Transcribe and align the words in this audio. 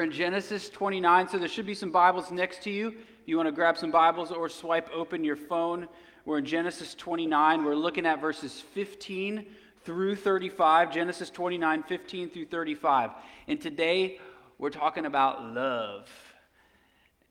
We're 0.00 0.04
in 0.04 0.12
Genesis 0.12 0.70
29, 0.70 1.28
so 1.28 1.36
there 1.36 1.46
should 1.46 1.66
be 1.66 1.74
some 1.74 1.90
Bibles 1.90 2.30
next 2.30 2.62
to 2.62 2.70
you. 2.70 2.88
If 2.88 3.26
you 3.28 3.36
want 3.36 3.48
to 3.48 3.52
grab 3.52 3.76
some 3.76 3.90
Bibles 3.90 4.30
or 4.30 4.48
swipe 4.48 4.88
open 4.94 5.22
your 5.22 5.36
phone, 5.36 5.86
we're 6.24 6.38
in 6.38 6.46
Genesis 6.46 6.94
29. 6.94 7.62
We're 7.62 7.74
looking 7.74 8.06
at 8.06 8.18
verses 8.18 8.62
15 8.72 9.44
through 9.84 10.16
35. 10.16 10.90
Genesis 10.90 11.28
29, 11.28 11.82
15 11.82 12.30
through 12.30 12.46
35. 12.46 13.10
And 13.46 13.60
today 13.60 14.18
we're 14.56 14.70
talking 14.70 15.04
about 15.04 15.44
love 15.44 16.08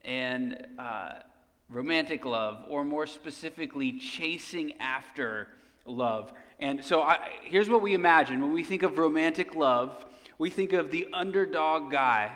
and 0.05 0.67
uh, 0.77 1.13
romantic 1.71 2.23
love, 2.23 2.65
or 2.67 2.83
more 2.85 3.07
specifically, 3.07 3.93
chasing 3.93 4.73
after 4.79 5.47
love. 5.87 6.31
And 6.59 6.85
so 6.85 7.01
I, 7.01 7.17
here's 7.41 7.67
what 7.67 7.81
we 7.81 7.95
imagine 7.95 8.39
when 8.39 8.53
we 8.53 8.63
think 8.63 8.83
of 8.83 8.99
romantic 8.99 9.55
love 9.55 10.05
we 10.37 10.49
think 10.49 10.71
of 10.71 10.89
the 10.89 11.05
underdog 11.11 11.91
guy 11.91 12.31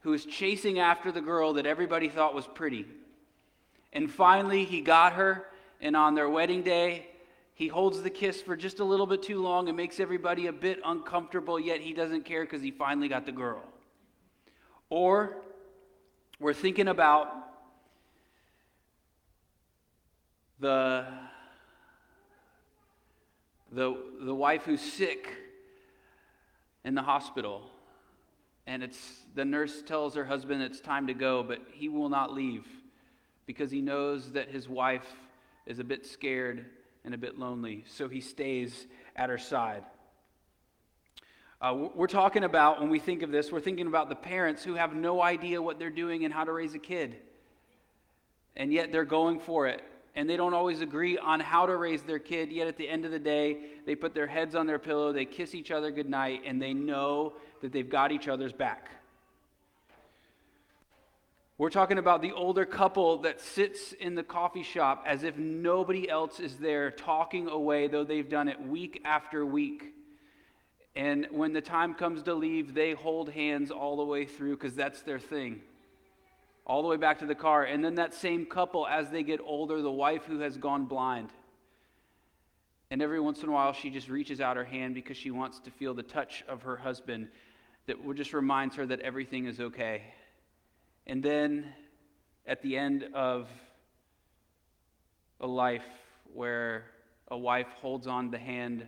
who 0.00 0.12
is 0.12 0.24
chasing 0.24 0.78
after 0.78 1.12
the 1.12 1.20
girl 1.20 1.54
that 1.54 1.66
everybody 1.66 2.08
thought 2.08 2.34
was 2.34 2.46
pretty. 2.46 2.86
And 3.92 4.10
finally, 4.10 4.64
he 4.64 4.80
got 4.80 5.14
her, 5.14 5.46
and 5.80 5.96
on 5.96 6.14
their 6.14 6.28
wedding 6.28 6.62
day, 6.62 7.06
he 7.54 7.68
holds 7.68 8.02
the 8.02 8.10
kiss 8.10 8.40
for 8.40 8.56
just 8.56 8.80
a 8.80 8.84
little 8.84 9.06
bit 9.06 9.22
too 9.22 9.42
long 9.42 9.68
and 9.68 9.76
makes 9.76 10.00
everybody 10.00 10.46
a 10.46 10.52
bit 10.52 10.80
uncomfortable, 10.84 11.60
yet 11.60 11.80
he 11.80 11.92
doesn't 11.92 12.24
care 12.24 12.42
because 12.42 12.62
he 12.62 12.70
finally 12.70 13.08
got 13.08 13.26
the 13.26 13.32
girl. 13.32 13.62
Or 14.88 15.36
we're 16.38 16.54
thinking 16.54 16.88
about 16.88 17.28
the, 20.58 21.04
the, 23.70 23.94
the 24.20 24.34
wife 24.34 24.62
who's 24.64 24.80
sick 24.80 25.28
in 26.84 26.94
the 26.94 27.02
hospital. 27.02 27.62
And 28.70 28.84
it's 28.84 29.22
the 29.34 29.44
nurse 29.44 29.82
tells 29.82 30.14
her 30.14 30.24
husband 30.24 30.62
it's 30.62 30.78
time 30.78 31.08
to 31.08 31.12
go, 31.12 31.42
but 31.42 31.58
he 31.72 31.88
will 31.88 32.08
not 32.08 32.32
leave 32.32 32.64
because 33.44 33.68
he 33.68 33.80
knows 33.80 34.30
that 34.30 34.48
his 34.48 34.68
wife 34.68 35.12
is 35.66 35.80
a 35.80 35.84
bit 35.84 36.06
scared 36.06 36.66
and 37.04 37.12
a 37.12 37.18
bit 37.18 37.36
lonely. 37.36 37.84
So 37.88 38.08
he 38.08 38.20
stays 38.20 38.86
at 39.16 39.28
her 39.28 39.38
side. 39.38 39.82
Uh, 41.60 41.88
we're 41.96 42.06
talking 42.06 42.44
about, 42.44 42.80
when 42.80 42.90
we 42.90 43.00
think 43.00 43.22
of 43.22 43.32
this, 43.32 43.50
we're 43.50 43.58
thinking 43.58 43.88
about 43.88 44.08
the 44.08 44.14
parents 44.14 44.62
who 44.62 44.76
have 44.76 44.94
no 44.94 45.20
idea 45.20 45.60
what 45.60 45.80
they're 45.80 45.90
doing 45.90 46.24
and 46.24 46.32
how 46.32 46.44
to 46.44 46.52
raise 46.52 46.74
a 46.74 46.78
kid. 46.78 47.16
And 48.54 48.72
yet 48.72 48.92
they're 48.92 49.04
going 49.04 49.40
for 49.40 49.66
it 49.66 49.82
and 50.14 50.28
they 50.28 50.36
don't 50.36 50.54
always 50.54 50.80
agree 50.80 51.18
on 51.18 51.40
how 51.40 51.66
to 51.66 51.76
raise 51.76 52.02
their 52.02 52.18
kid, 52.18 52.50
yet 52.52 52.66
at 52.66 52.76
the 52.76 52.88
end 52.88 53.04
of 53.04 53.10
the 53.10 53.18
day, 53.18 53.58
they 53.86 53.94
put 53.94 54.14
their 54.14 54.26
heads 54.26 54.54
on 54.54 54.66
their 54.66 54.78
pillow, 54.78 55.12
they 55.12 55.24
kiss 55.24 55.54
each 55.54 55.70
other 55.70 55.90
goodnight, 55.90 56.42
and 56.44 56.60
they 56.60 56.74
know 56.74 57.34
that 57.62 57.72
they've 57.72 57.88
got 57.88 58.12
each 58.12 58.28
other's 58.28 58.52
back. 58.52 58.90
We're 61.58 61.70
talking 61.70 61.98
about 61.98 62.22
the 62.22 62.32
older 62.32 62.64
couple 62.64 63.18
that 63.18 63.40
sits 63.40 63.92
in 63.92 64.14
the 64.14 64.22
coffee 64.22 64.62
shop 64.62 65.04
as 65.06 65.24
if 65.24 65.36
nobody 65.36 66.08
else 66.08 66.40
is 66.40 66.56
there 66.56 66.90
talking 66.90 67.48
away, 67.48 67.86
though 67.86 68.04
they've 68.04 68.28
done 68.28 68.48
it 68.48 68.60
week 68.62 69.02
after 69.04 69.44
week. 69.44 69.92
And 70.96 71.26
when 71.30 71.52
the 71.52 71.60
time 71.60 71.94
comes 71.94 72.22
to 72.22 72.34
leave, 72.34 72.72
they 72.72 72.92
hold 72.92 73.30
hands 73.30 73.70
all 73.70 73.98
the 73.98 74.04
way 74.04 74.24
through 74.24 74.56
because 74.56 74.74
that's 74.74 75.02
their 75.02 75.18
thing 75.18 75.60
all 76.70 76.82
the 76.82 76.88
way 76.88 76.96
back 76.96 77.18
to 77.18 77.26
the 77.26 77.34
car. 77.34 77.64
And 77.64 77.84
then 77.84 77.96
that 77.96 78.14
same 78.14 78.46
couple, 78.46 78.86
as 78.86 79.10
they 79.10 79.24
get 79.24 79.40
older, 79.44 79.82
the 79.82 79.90
wife 79.90 80.22
who 80.24 80.38
has 80.38 80.56
gone 80.56 80.84
blind. 80.84 81.30
And 82.92 83.02
every 83.02 83.18
once 83.18 83.42
in 83.42 83.48
a 83.48 83.52
while, 83.52 83.72
she 83.72 83.90
just 83.90 84.08
reaches 84.08 84.40
out 84.40 84.56
her 84.56 84.64
hand 84.64 84.94
because 84.94 85.16
she 85.16 85.32
wants 85.32 85.58
to 85.64 85.72
feel 85.72 85.94
the 85.94 86.04
touch 86.04 86.44
of 86.48 86.62
her 86.62 86.76
husband 86.76 87.26
that 87.88 87.96
just 88.14 88.32
reminds 88.32 88.76
her 88.76 88.86
that 88.86 89.00
everything 89.00 89.46
is 89.46 89.58
okay. 89.58 90.14
And 91.08 91.24
then 91.24 91.72
at 92.46 92.62
the 92.62 92.76
end 92.76 93.08
of 93.14 93.48
a 95.40 95.48
life 95.48 95.82
where 96.32 96.84
a 97.32 97.36
wife 97.36 97.66
holds 97.82 98.06
on 98.06 98.30
the 98.30 98.38
hand 98.38 98.86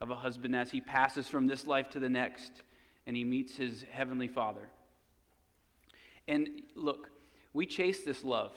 of 0.00 0.08
a 0.08 0.16
husband 0.16 0.56
as 0.56 0.70
he 0.70 0.80
passes 0.80 1.28
from 1.28 1.46
this 1.46 1.66
life 1.66 1.90
to 1.90 2.00
the 2.00 2.08
next 2.08 2.50
and 3.06 3.14
he 3.14 3.24
meets 3.24 3.56
his 3.56 3.84
heavenly 3.92 4.28
father. 4.28 4.70
And 6.28 6.48
look, 6.74 7.10
we 7.52 7.66
chase 7.66 8.04
this 8.04 8.24
love. 8.24 8.52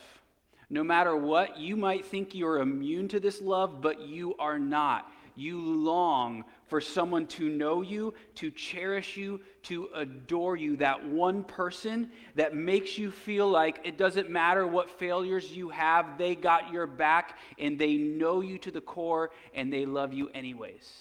No 0.69 0.84
matter 0.84 1.16
what, 1.16 1.57
you 1.57 1.75
might 1.75 2.06
think 2.06 2.34
you're 2.34 2.59
immune 2.59 3.07
to 3.09 3.19
this 3.19 3.41
love, 3.41 3.81
but 3.81 4.01
you 4.01 4.35
are 4.40 4.57
not. 4.57 5.12
You 5.35 5.59
long 5.59 6.46
for 6.68 6.79
someone 6.79 7.28
to 7.28 7.50
know 7.50 7.81
you, 7.81 8.13
to 8.35 8.51
cherish 8.51 9.18
you, 9.18 9.41
to 9.63 9.90
adore 9.96 10.56
you. 10.56 10.75
That 10.78 11.06
one 11.06 11.44
person 11.44 12.12
that 12.35 12.56
makes 12.56 12.97
you 12.97 13.12
feel 13.12 13.50
like 13.50 13.81
it 13.84 13.97
doesn't 13.97 14.30
matter 14.30 14.66
what 14.68 14.90
failures 14.91 15.51
you 15.51 15.69
have, 15.69 16.18
they 16.18 16.35
got 16.35 16.72
your 16.72 16.88
back 16.88 17.38
and 17.59 17.78
they 17.78 17.95
know 17.95 18.41
you 18.41 18.57
to 18.59 18.72
the 18.72 18.81
core 18.81 19.31
and 19.53 19.72
they 19.72 19.85
love 19.85 20.13
you 20.13 20.30
anyways. 20.34 20.91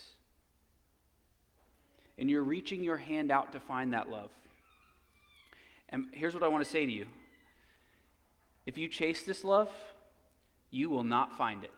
And 2.18 2.28
you're 2.28 2.42
reaching 2.42 2.82
your 2.82 2.98
hand 2.98 3.30
out 3.30 3.52
to 3.52 3.60
find 3.60 3.92
that 3.94 4.10
love. 4.10 4.30
And 5.92 6.06
here's 6.12 6.32
what 6.32 6.42
I 6.42 6.48
want 6.48 6.64
to 6.64 6.70
say 6.70 6.84
to 6.84 6.90
you 6.90 7.06
if 8.66 8.78
you 8.78 8.88
chase 8.88 9.22
this 9.22 9.44
love, 9.44 9.70
you 10.70 10.88
will 10.88 11.04
not 11.04 11.36
find 11.36 11.62
it. 11.62 11.72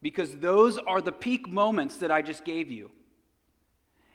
Because 0.00 0.36
those 0.36 0.78
are 0.78 1.00
the 1.00 1.12
peak 1.12 1.48
moments 1.48 1.98
that 1.98 2.10
I 2.10 2.22
just 2.22 2.44
gave 2.44 2.70
you. 2.70 2.90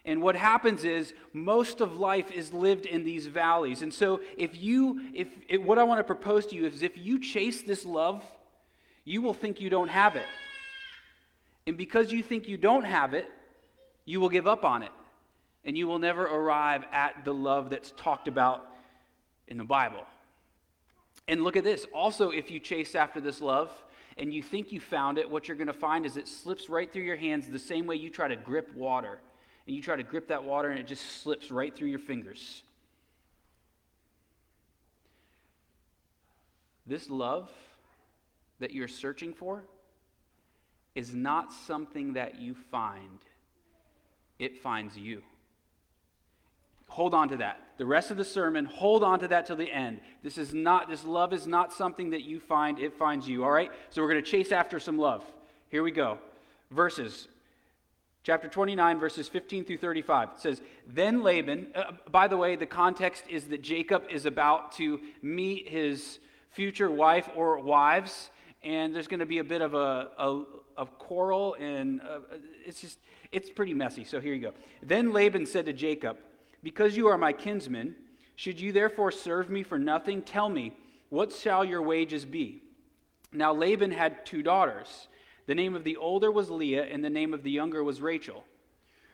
And 0.06 0.22
what 0.22 0.36
happens 0.36 0.84
is 0.84 1.14
most 1.32 1.80
of 1.80 1.98
life 1.98 2.32
is 2.32 2.52
lived 2.52 2.86
in 2.86 3.04
these 3.04 3.28
valleys. 3.28 3.82
And 3.82 3.94
so 3.94 4.22
if 4.38 4.62
you 4.62 5.02
if, 5.14 5.28
what 5.62 5.78
I 5.78 5.84
want 5.84 6.00
to 6.00 6.04
propose 6.04 6.48
to 6.48 6.56
you 6.56 6.66
is 6.66 6.82
if 6.82 6.98
you 6.98 7.20
chase 7.20 7.62
this 7.62 7.86
love, 7.86 8.24
you 9.06 9.22
will 9.22 9.34
think 9.34 9.62
you 9.62 9.70
don't 9.70 9.90
have 9.90 10.16
it. 10.16 10.26
And 11.68 11.78
because 11.78 12.12
you 12.12 12.24
think 12.24 12.48
you 12.48 12.58
don't 12.58 12.84
have 12.84 13.14
it, 13.14 13.30
you 14.06 14.20
will 14.20 14.30
give 14.30 14.48
up 14.48 14.66
on 14.66 14.84
it 14.84 14.92
and 15.66 15.78
you 15.78 15.88
will 15.88 16.00
never 16.00 16.24
arrive 16.24 16.84
at 16.92 17.24
the 17.24 17.34
love 17.34 17.70
that's 17.70 17.94
talked 17.98 18.28
about 18.28 18.68
in 19.48 19.58
the 19.58 19.64
Bible. 19.64 20.04
And 21.28 21.44
look 21.44 21.56
at 21.56 21.64
this. 21.64 21.86
Also, 21.94 22.32
if 22.32 22.52
you 22.52 22.60
chase 22.60 22.96
after 22.96 23.22
this 23.22 23.40
love 23.40 23.72
and 24.18 24.34
you 24.34 24.44
think 24.44 24.72
you 24.72 24.80
found 24.80 25.18
it, 25.18 25.30
what 25.30 25.48
you're 25.48 25.58
going 25.58 25.68
to 25.68 25.74
find 25.74 26.06
is 26.06 26.18
it 26.18 26.28
slips 26.28 26.70
right 26.70 26.92
through 26.92 27.04
your 27.04 27.16
hands 27.16 27.48
the 27.48 27.60
same 27.60 27.86
way 27.86 27.96
you 27.96 28.10
try 28.10 28.28
to 28.28 28.36
grip 28.36 28.74
water. 28.76 29.20
And 29.66 29.76
you 29.76 29.82
try 29.82 29.96
to 29.96 30.04
grip 30.04 30.28
that 30.28 30.44
water 30.44 30.70
and 30.70 30.80
it 30.80 30.88
just 30.88 31.22
slips 31.22 31.50
right 31.50 31.74
through 31.74 31.88
your 31.88 32.00
fingers. 32.00 32.64
This 36.86 37.10
love 37.10 37.50
that 38.60 38.72
you're 38.72 38.90
searching 38.90 39.34
for 39.34 39.64
is 40.96 41.14
not 41.14 41.52
something 41.66 42.14
that 42.14 42.40
you 42.40 42.56
find, 42.70 43.20
it 44.38 44.62
finds 44.62 44.98
you. 44.98 45.24
Hold 46.94 47.16
on 47.16 47.28
to 47.30 47.38
that. 47.38 47.60
The 47.78 47.88
rest 47.88 48.12
of 48.12 48.18
the 48.18 48.24
sermon, 48.24 48.66
hold 48.66 49.04
on 49.04 49.20
to 49.22 49.28
that 49.30 49.48
till 49.48 49.56
the 49.56 49.72
end. 49.72 50.00
This 50.22 50.38
is 50.38 50.54
not, 50.54 50.88
this 50.88 51.04
love 51.04 51.34
is 51.34 51.48
not 51.48 51.74
something 51.74 52.12
that 52.12 52.22
you 52.22 52.40
find, 52.40 52.78
it 52.78 52.94
finds 52.94 53.28
you, 53.28 53.44
all 53.44 53.50
right? 53.50 53.72
So 53.90 54.04
we're 54.04 54.12
going 54.12 54.24
to 54.24 54.30
chase 54.30 54.52
after 54.52 54.80
some 54.80 55.00
love. 55.00 55.26
Here 55.70 55.82
we 55.82 55.90
go. 55.90 56.20
Verses. 56.70 57.28
Chapter 58.22 58.48
29, 58.48 59.00
verses 59.00 59.28
15 59.28 59.66
through 59.66 59.80
35. 59.80 60.30
It 60.36 60.40
says, 60.40 60.62
Then 60.86 61.24
Laban, 61.24 61.70
uh, 61.74 61.94
by 62.12 62.28
the 62.28 62.38
way, 62.38 62.56
the 62.56 62.68
context 62.68 63.24
is 63.28 63.46
that 63.46 63.64
Jacob 63.64 64.04
is 64.12 64.28
about 64.28 64.74
to 64.74 65.00
meet 65.24 65.70
his 65.70 66.20
future 66.52 66.92
wife 66.92 67.28
or 67.36 67.58
wives, 67.58 68.30
and 68.64 68.94
there's 68.94 69.08
going 69.08 69.20
to 69.20 69.26
be 69.26 69.40
a 69.40 69.44
bit 69.44 69.64
of 69.64 69.74
a, 69.74 70.10
a, 70.20 70.44
a 70.78 70.86
quarrel, 70.86 71.56
and 71.60 72.02
uh, 72.02 72.20
it's 72.68 72.82
just, 72.82 73.00
it's 73.32 73.50
pretty 73.50 73.74
messy. 73.74 74.04
So 74.04 74.22
here 74.22 74.36
you 74.36 74.42
go. 74.42 74.54
Then 74.84 75.12
Laban 75.12 75.48
said 75.48 75.66
to 75.66 75.74
Jacob, 75.74 76.18
because 76.64 76.98
you 76.98 77.08
are 77.08 77.18
my 77.18 77.34
kinsman, 77.34 77.96
should 78.36 78.60
you 78.60 78.72
therefore 78.72 79.12
serve 79.12 79.50
me 79.50 79.64
for 79.64 79.78
nothing? 79.78 80.22
Tell 80.22 80.50
me, 80.50 80.74
what 81.10 81.32
shall 81.32 81.64
your 81.64 81.82
wages 81.82 82.26
be? 82.26 82.64
Now 83.32 83.54
Laban 83.54 83.92
had 83.92 84.26
two 84.26 84.42
daughters. 84.42 85.08
The 85.46 85.56
name 85.56 85.76
of 85.76 85.84
the 85.84 85.98
older 85.98 86.32
was 86.32 86.50
Leah, 86.50 86.86
and 86.86 87.04
the 87.04 87.10
name 87.10 87.34
of 87.34 87.44
the 87.44 87.52
younger 87.52 87.84
was 87.84 88.02
Rachel. 88.02 88.46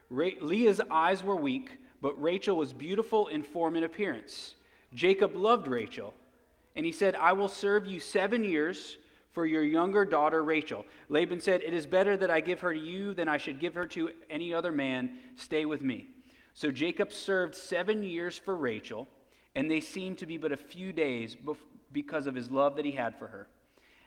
Ra- 0.09 0.29
Leah's 0.41 0.79
eyes 0.91 1.23
were 1.23 1.35
weak, 1.35 1.77
but 2.01 2.21
Rachel 2.21 2.55
was 2.55 2.71
beautiful 2.71 3.27
in 3.27 3.43
form 3.43 3.75
and 3.75 3.85
appearance. 3.85 4.55
Jacob 4.93 5.35
loved 5.35 5.67
Rachel, 5.67 6.13
and 6.75 6.85
he 6.85 6.91
said, 6.91 7.15
I 7.15 7.33
will 7.33 7.47
serve 7.47 7.87
you 7.87 7.99
seven 7.99 8.43
years 8.43 8.97
for 9.31 9.45
your 9.45 9.63
younger 9.63 10.05
daughter 10.05 10.43
Rachel. 10.43 10.85
Laban 11.09 11.41
said, 11.41 11.61
It 11.61 11.73
is 11.73 11.85
better 11.85 12.17
that 12.17 12.31
I 12.31 12.39
give 12.39 12.59
her 12.61 12.73
to 12.73 12.79
you 12.79 13.13
than 13.13 13.27
I 13.27 13.37
should 13.37 13.59
give 13.59 13.73
her 13.75 13.85
to 13.87 14.11
any 14.29 14.53
other 14.53 14.71
man. 14.71 15.11
Stay 15.35 15.65
with 15.65 15.81
me. 15.81 16.07
So 16.59 16.71
Jacob 16.71 17.13
served 17.13 17.55
seven 17.55 18.03
years 18.03 18.37
for 18.37 18.53
Rachel, 18.53 19.07
and 19.55 19.71
they 19.71 19.79
seemed 19.79 20.17
to 20.17 20.25
be 20.25 20.35
but 20.35 20.51
a 20.51 20.57
few 20.57 20.91
days 20.91 21.37
because 21.93 22.27
of 22.27 22.35
his 22.35 22.51
love 22.51 22.75
that 22.75 22.83
he 22.83 22.91
had 22.91 23.17
for 23.17 23.27
her. 23.27 23.47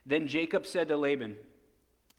Then 0.05 0.29
Jacob 0.29 0.67
said 0.67 0.89
to 0.89 0.99
Laban, 0.99 1.35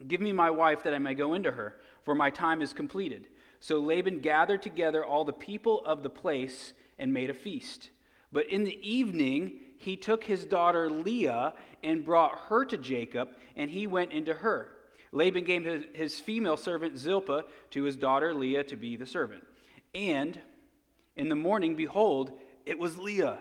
Give 0.08 0.20
me 0.20 0.32
my 0.32 0.50
wife 0.50 0.82
that 0.86 0.94
I 0.96 0.98
may 0.98 1.14
go 1.14 1.36
into 1.36 1.52
her, 1.52 1.76
for 2.04 2.16
my 2.16 2.32
time 2.32 2.64
is 2.64 2.74
completed. 2.74 3.28
So 3.60 3.78
Laban 3.78 4.22
gathered 4.22 4.64
together 4.64 5.06
all 5.06 5.24
the 5.24 5.34
people 5.34 5.86
of 5.86 6.02
the 6.02 6.10
place 6.10 6.74
and 6.98 7.14
made 7.14 7.30
a 7.30 7.36
feast. 7.36 7.92
But 8.32 8.50
in 8.50 8.64
the 8.64 8.80
evening, 8.82 9.60
he 9.78 9.96
took 9.96 10.24
his 10.24 10.46
daughter 10.46 10.90
Leah 10.90 11.54
and 11.84 12.04
brought 12.04 12.40
her 12.50 12.66
to 12.66 12.78
Jacob, 12.80 13.30
and 13.56 13.70
he 13.70 13.86
went 13.86 14.12
into 14.12 14.34
her. 14.34 14.70
Laban 15.12 15.44
gave 15.44 15.64
his, 15.64 15.84
his 15.94 16.20
female 16.20 16.58
servant 16.58 16.98
Zilpah 16.98 17.44
to 17.70 17.84
his 17.84 17.96
daughter 17.96 18.34
Leah 18.34 18.64
to 18.64 18.76
be 18.76 18.96
the 18.96 19.06
servant. 19.06 19.44
And 19.94 20.40
in 21.16 21.30
the 21.30 21.36
morning, 21.36 21.76
behold, 21.76 22.32
it 22.66 22.80
was 22.80 22.98
Leah. 22.98 23.40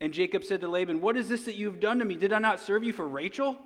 And 0.00 0.12
Jacob 0.12 0.44
said 0.44 0.60
to 0.60 0.68
Laban, 0.68 1.00
What 1.00 1.16
is 1.16 1.28
this 1.28 1.44
that 1.44 1.56
you 1.56 1.66
have 1.66 1.80
done 1.80 1.98
to 1.98 2.04
me? 2.04 2.14
Did 2.14 2.32
I 2.32 2.38
not 2.38 2.60
serve 2.60 2.84
you 2.84 2.92
for 2.92 3.08
Rachel? 3.08 3.58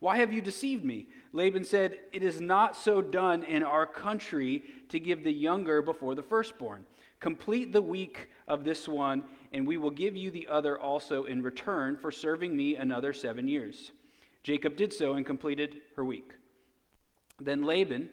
Why 0.00 0.18
have 0.18 0.32
you 0.32 0.40
deceived 0.40 0.84
me? 0.84 1.06
Laban 1.32 1.64
said, 1.64 1.98
It 2.12 2.22
is 2.22 2.40
not 2.40 2.76
so 2.76 3.00
done 3.00 3.44
in 3.44 3.62
our 3.62 3.86
country 3.86 4.64
to 4.90 5.00
give 5.00 5.24
the 5.24 5.32
younger 5.32 5.80
before 5.80 6.14
the 6.14 6.22
firstborn. 6.22 6.84
Complete 7.20 7.72
the 7.72 7.80
week 7.80 8.28
of 8.48 8.64
this 8.64 8.88
one, 8.88 9.22
and 9.52 9.66
we 9.66 9.76
will 9.76 9.92
give 9.92 10.16
you 10.16 10.30
the 10.30 10.48
other 10.48 10.78
also 10.78 11.24
in 11.24 11.40
return 11.40 11.96
for 11.96 12.10
serving 12.10 12.54
me 12.54 12.74
another 12.74 13.12
seven 13.12 13.46
years. 13.46 13.92
Jacob 14.42 14.76
did 14.76 14.92
so 14.92 15.14
and 15.14 15.24
completed 15.24 15.76
her 15.94 16.04
week. 16.04 16.32
Then 17.40 17.62
Laban 17.62 18.10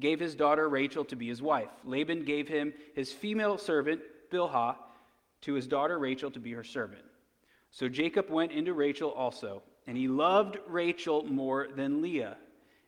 gave 0.00 0.20
his 0.20 0.34
daughter 0.34 0.68
Rachel 0.68 1.04
to 1.06 1.16
be 1.16 1.28
his 1.28 1.42
wife. 1.42 1.68
Laban 1.84 2.24
gave 2.24 2.48
him 2.48 2.72
his 2.94 3.12
female 3.12 3.58
servant, 3.58 4.00
Bilhah, 4.30 4.76
to 5.42 5.54
his 5.54 5.66
daughter 5.66 5.98
Rachel 5.98 6.30
to 6.30 6.40
be 6.40 6.52
her 6.52 6.64
servant. 6.64 7.04
So 7.70 7.88
Jacob 7.88 8.30
went 8.30 8.52
into 8.52 8.72
Rachel 8.72 9.10
also, 9.10 9.62
and 9.86 9.96
he 9.96 10.08
loved 10.08 10.58
Rachel 10.66 11.24
more 11.24 11.68
than 11.74 12.02
Leah, 12.02 12.36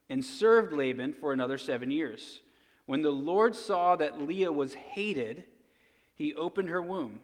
and 0.09 0.25
served 0.25 0.73
Laban 0.73 1.15
for 1.15 1.33
another 1.33 1.59
seven 1.59 1.91
years. 1.91 2.41
When 2.87 3.03
the 3.03 3.11
Lord 3.11 3.55
saw 3.55 3.97
that 3.97 4.21
Leah 4.21 4.53
was 4.53 4.75
hated, 4.75 5.45
he 6.17 6.35
opened 6.35 6.69
her 6.71 6.83
womb, 6.83 7.21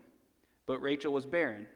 but 0.67 0.81
Rachel 0.81 1.13
was 1.13 1.27
barren. 1.27 1.67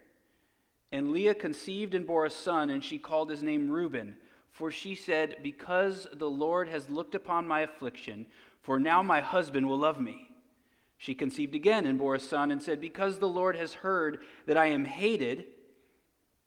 And 0.93 1.13
Leah 1.13 1.35
conceived 1.35 1.95
and 1.95 2.07
bore 2.07 2.27
a 2.27 2.31
son, 2.31 2.71
and 2.71 2.83
she 2.83 2.99
called 2.99 3.31
his 3.31 3.43
name 3.43 3.71
Reuben. 3.71 4.17
For 4.51 4.71
she 4.71 4.95
said, 4.95 5.37
Because 5.43 6.07
the 6.13 6.31
Lord 6.31 6.69
has 6.69 6.91
looked 6.91 7.15
upon 7.15 7.47
my 7.47 7.61
affliction, 7.61 8.27
for 8.63 8.79
now 8.79 9.03
my 9.03 9.21
husband 9.21 9.69
will 9.69 9.79
love 9.79 10.01
me. 10.01 10.29
She 10.99 11.15
conceived 11.15 11.55
again 11.55 11.87
and 11.87 11.99
bore 11.99 12.17
a 12.17 12.21
son, 12.21 12.51
and 12.51 12.63
said, 12.63 12.81
Because 12.81 13.19
the 13.19 13.29
Lord 13.29 13.57
has 13.57 13.73
heard 13.73 14.19
that 14.47 14.59
I 14.59 14.67
am 14.67 14.85
hated, 14.85 15.47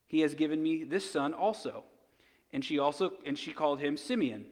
he 0.06 0.20
has 0.20 0.36
given 0.36 0.62
me 0.62 0.84
this 0.84 1.10
son 1.10 1.34
also. 1.34 1.86
And 2.52 2.64
she 2.64 2.78
also 2.78 3.14
and 3.26 3.38
she 3.38 3.52
called 3.52 3.80
him 3.80 3.98
Simeon. 3.98 4.46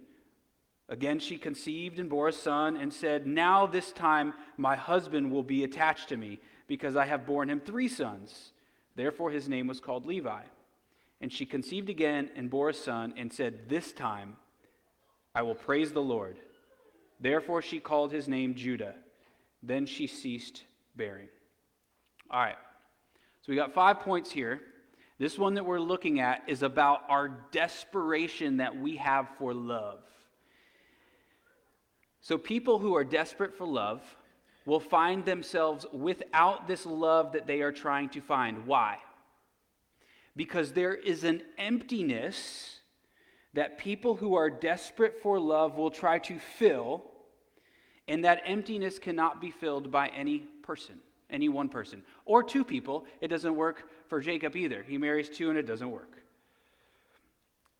Again 0.89 1.19
she 1.19 1.37
conceived 1.37 1.99
and 1.99 2.09
bore 2.09 2.29
a 2.29 2.33
son, 2.33 2.75
and 2.75 2.91
said, 2.91 3.27
Now 3.27 3.67
this 3.67 3.91
time 3.91 4.33
my 4.57 4.75
husband 4.75 5.31
will 5.31 5.43
be 5.43 5.63
attached 5.63 6.09
to 6.09 6.17
me, 6.17 6.39
because 6.67 6.95
I 6.95 7.05
have 7.05 7.27
borne 7.27 7.49
him 7.49 7.59
three 7.59 7.87
sons. 7.87 8.53
Therefore 8.95 9.29
his 9.29 9.47
name 9.47 9.67
was 9.67 9.79
called 9.79 10.07
Levi. 10.07 10.41
And 11.21 11.31
she 11.31 11.45
conceived 11.45 11.89
again 11.89 12.29
and 12.35 12.49
bore 12.49 12.69
a 12.69 12.73
son, 12.73 13.13
and 13.15 13.31
said, 13.31 13.69
This 13.69 13.91
time 13.91 14.37
I 15.33 15.43
will 15.43 15.55
praise 15.55 15.91
the 15.91 16.01
Lord. 16.01 16.39
Therefore 17.19 17.61
she 17.61 17.79
called 17.79 18.11
his 18.11 18.27
name 18.27 18.55
Judah. 18.55 18.95
Then 19.61 19.85
she 19.85 20.07
ceased 20.07 20.63
bearing. 20.95 21.29
All 22.29 22.41
right. 22.41 22.57
So 23.41 23.51
we 23.51 23.55
got 23.55 23.73
five 23.73 23.99
points 23.99 24.31
here. 24.31 24.61
This 25.19 25.37
one 25.37 25.53
that 25.53 25.65
we're 25.65 25.79
looking 25.79 26.19
at 26.19 26.41
is 26.47 26.63
about 26.63 27.01
our 27.07 27.29
desperation 27.51 28.57
that 28.57 28.75
we 28.75 28.95
have 28.97 29.27
for 29.37 29.53
love. 29.53 29.99
So 32.21 32.37
people 32.37 32.79
who 32.79 32.95
are 32.95 33.03
desperate 33.03 33.55
for 33.55 33.67
love 33.67 34.01
will 34.65 34.79
find 34.79 35.23
themselves 35.23 35.85
without 35.91 36.67
this 36.67 36.85
love 36.85 37.33
that 37.33 37.47
they 37.47 37.61
are 37.61 37.71
trying 37.71 38.09
to 38.09 38.21
find. 38.21 38.65
Why? 38.65 38.97
Because 40.35 40.71
there 40.71 40.93
is 40.93 41.23
an 41.23 41.41
emptiness 41.57 42.79
that 43.53 43.77
people 43.77 44.15
who 44.15 44.35
are 44.35 44.49
desperate 44.49 45.21
for 45.21 45.39
love 45.39 45.75
will 45.77 45.91
try 45.91 46.19
to 46.19 46.39
fill, 46.39 47.03
and 48.07 48.23
that 48.23 48.41
emptiness 48.45 48.97
cannot 48.97 49.41
be 49.41 49.51
filled 49.51 49.91
by 49.91 50.07
any 50.07 50.39
person, 50.63 50.95
any 51.29 51.49
one 51.49 51.67
person, 51.67 52.01
or 52.25 52.43
two 52.43 52.63
people. 52.63 53.05
It 53.19 53.27
doesn't 53.27 53.55
work 53.55 53.89
for 54.07 54.21
Jacob 54.21 54.55
either. 54.55 54.83
He 54.83 54.97
marries 54.97 55.29
two 55.29 55.49
and 55.49 55.59
it 55.59 55.67
doesn't 55.67 55.91
work. 55.91 56.17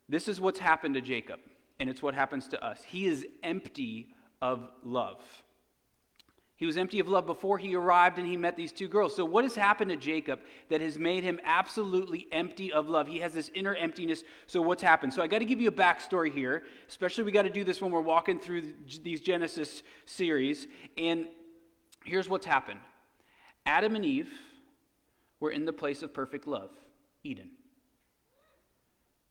This 0.08 0.28
is 0.28 0.40
what's 0.40 0.58
happened 0.58 0.94
to 0.94 1.00
Jacob, 1.00 1.40
and 1.80 1.88
it's 1.88 2.02
what 2.02 2.14
happens 2.14 2.48
to 2.48 2.62
us. 2.62 2.78
He 2.86 3.06
is 3.06 3.24
empty 3.42 4.08
of 4.42 4.68
love. 4.84 5.22
He 6.62 6.66
was 6.66 6.76
empty 6.76 7.00
of 7.00 7.08
love 7.08 7.26
before 7.26 7.58
he 7.58 7.74
arrived 7.74 8.18
and 8.18 8.26
he 8.28 8.36
met 8.36 8.56
these 8.56 8.70
two 8.70 8.86
girls. 8.86 9.16
So, 9.16 9.24
what 9.24 9.42
has 9.42 9.56
happened 9.56 9.90
to 9.90 9.96
Jacob 9.96 10.38
that 10.68 10.80
has 10.80 10.96
made 10.96 11.24
him 11.24 11.40
absolutely 11.42 12.28
empty 12.30 12.72
of 12.72 12.88
love? 12.88 13.08
He 13.08 13.18
has 13.18 13.32
this 13.32 13.50
inner 13.52 13.74
emptiness. 13.74 14.22
So, 14.46 14.62
what's 14.62 14.80
happened? 14.80 15.12
So, 15.12 15.22
I 15.22 15.26
got 15.26 15.40
to 15.40 15.44
give 15.44 15.60
you 15.60 15.70
a 15.70 15.72
backstory 15.72 16.32
here. 16.32 16.62
Especially, 16.88 17.24
we 17.24 17.32
got 17.32 17.42
to 17.42 17.50
do 17.50 17.64
this 17.64 17.80
when 17.80 17.90
we're 17.90 18.00
walking 18.00 18.38
through 18.38 18.74
these 19.02 19.20
Genesis 19.20 19.82
series. 20.06 20.68
And 20.96 21.26
here's 22.04 22.28
what's 22.28 22.46
happened 22.46 22.78
Adam 23.66 23.96
and 23.96 24.04
Eve 24.04 24.30
were 25.40 25.50
in 25.50 25.64
the 25.64 25.72
place 25.72 26.04
of 26.04 26.14
perfect 26.14 26.46
love, 26.46 26.70
Eden. 27.24 27.50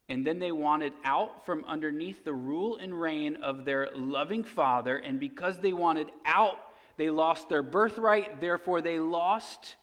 And 0.10 0.28
then 0.28 0.38
they 0.38 0.52
wanted 0.52 0.92
out 1.06 1.46
from 1.46 1.64
underneath 1.64 2.26
the 2.26 2.34
rule 2.34 2.76
and 2.76 2.94
reign 2.94 3.38
of 3.38 3.64
their 3.64 3.88
loving 3.96 4.44
father. 4.44 4.98
And 4.98 5.18
because 5.18 5.60
they 5.60 5.72
wanted 5.72 6.08
out 6.26 6.58
they 7.02 7.10
lost 7.10 7.50
their 7.50 7.64
birthright, 7.64 8.40
therefore, 8.40 8.80
they 8.80 9.00
lost 9.00 9.76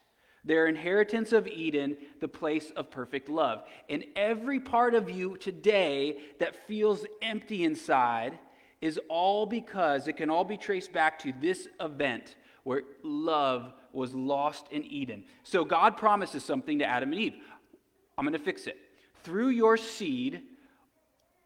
their 0.45 0.69
inheritance 0.69 1.33
of 1.33 1.49
Eden, 1.49 1.97
the 2.21 2.29
place 2.29 2.71
of 2.77 2.93
perfect 2.93 3.29
love. 3.29 3.65
And 3.89 4.05
every 4.15 4.61
part 4.61 4.95
of 4.95 5.11
you 5.11 5.37
today 5.37 6.19
that 6.39 6.69
feels 6.69 7.05
empty 7.21 7.65
inside 7.65 8.39
is 8.81 9.01
all 9.09 9.47
because 9.47 10.07
it 10.07 10.17
can 10.17 10.31
all 10.31 10.45
be 10.45 10.57
traced 10.57 10.93
back 10.93 11.19
to 11.19 11.33
this 11.41 11.67
event 11.81 12.37
where 12.63 12.83
love 13.03 13.73
was 13.93 14.15
lost 14.15 14.69
in 14.71 14.85
Eden. 14.85 15.25
So 15.43 15.65
God 15.65 15.97
promises 15.97 16.45
something 16.45 16.79
to 16.79 16.85
Adam 16.85 17.11
and 17.11 17.21
Eve. 17.21 17.35
I'm 18.17 18.25
going 18.25 18.33
to 18.33 18.39
fix 18.39 18.69
it. 18.69 18.79
Through 19.25 19.49
your 19.49 19.77
seed, 19.77 20.43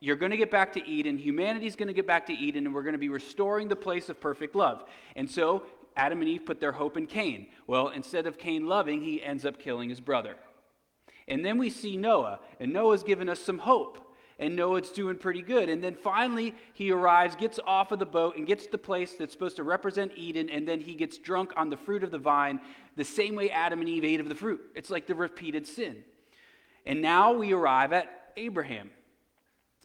you're 0.03 0.17
going 0.17 0.33
to 0.33 0.37
get 0.37 0.51
back 0.51 0.73
to 0.73 0.85
Eden. 0.85 1.17
Humanity's 1.17 1.77
going 1.77 1.87
to 1.87 1.95
get 1.95 2.09
back 2.09 2.27
to 2.27 2.33
Eden, 2.33 2.67
and 2.67 2.75
we're 2.75 2.83
going 2.83 2.95
to 2.95 2.99
be 2.99 3.09
restoring 3.09 3.69
the 3.69 3.77
place 3.77 4.09
of 4.09 4.21
perfect 4.21 4.57
love. 4.57 4.83
And 5.15 5.31
so 5.31 5.63
Adam 5.95 6.21
and 6.21 6.29
Eve 6.29 6.45
put 6.45 6.59
their 6.59 6.73
hope 6.73 6.97
in 6.97 7.07
Cain. 7.07 7.47
Well, 7.69 7.87
instead 7.91 8.27
of 8.27 8.37
Cain 8.37 8.67
loving, 8.67 9.01
he 9.01 9.23
ends 9.23 9.47
up 9.47 9.61
killing 9.61 9.89
his 9.89 10.01
brother. 10.01 10.35
And 11.29 11.45
then 11.45 11.57
we 11.57 11.71
see 11.71 11.97
Noah, 11.97 12.41
and 12.59 12.73
Noah's 12.73 13.05
given 13.05 13.29
us 13.29 13.39
some 13.39 13.59
hope. 13.59 14.17
And 14.41 14.57
Noah's 14.57 14.91
doing 14.91 15.19
pretty 15.19 15.41
good. 15.41 15.69
And 15.69 15.85
then 15.85 15.95
finally, 15.95 16.57
he 16.73 16.91
arrives, 16.91 17.37
gets 17.37 17.61
off 17.65 17.93
of 17.93 18.01
the 18.01 18.07
boat, 18.07 18.37
and 18.37 18.45
gets 18.45 18.65
to 18.65 18.73
the 18.73 18.79
place 18.79 19.13
that's 19.13 19.33
supposed 19.33 19.55
to 19.55 19.63
represent 19.63 20.11
Eden. 20.17 20.51
And 20.51 20.67
then 20.67 20.81
he 20.81 20.97
gets 20.97 21.17
drunk 21.19 21.53
on 21.57 21.71
the 21.71 21.77
fruit 21.77 22.03
of 22.03 22.11
the 22.11 22.19
vine, 22.19 22.61
the 22.97 23.05
same 23.05 23.37
way 23.37 23.51
Adam 23.51 23.79
and 23.79 23.89
Eve 23.89 24.05
ate 24.05 24.19
of 24.19 24.29
the 24.29 24.35
fruit. 24.35 24.63
It's 24.75 24.91
like 24.91 25.07
the 25.07 25.15
repeated 25.15 25.65
sin. 25.65 26.03
And 26.85 27.01
now 27.01 27.35
we 27.35 27.53
arrive 27.53 27.93
at 27.93 28.33
Abraham. 28.37 28.91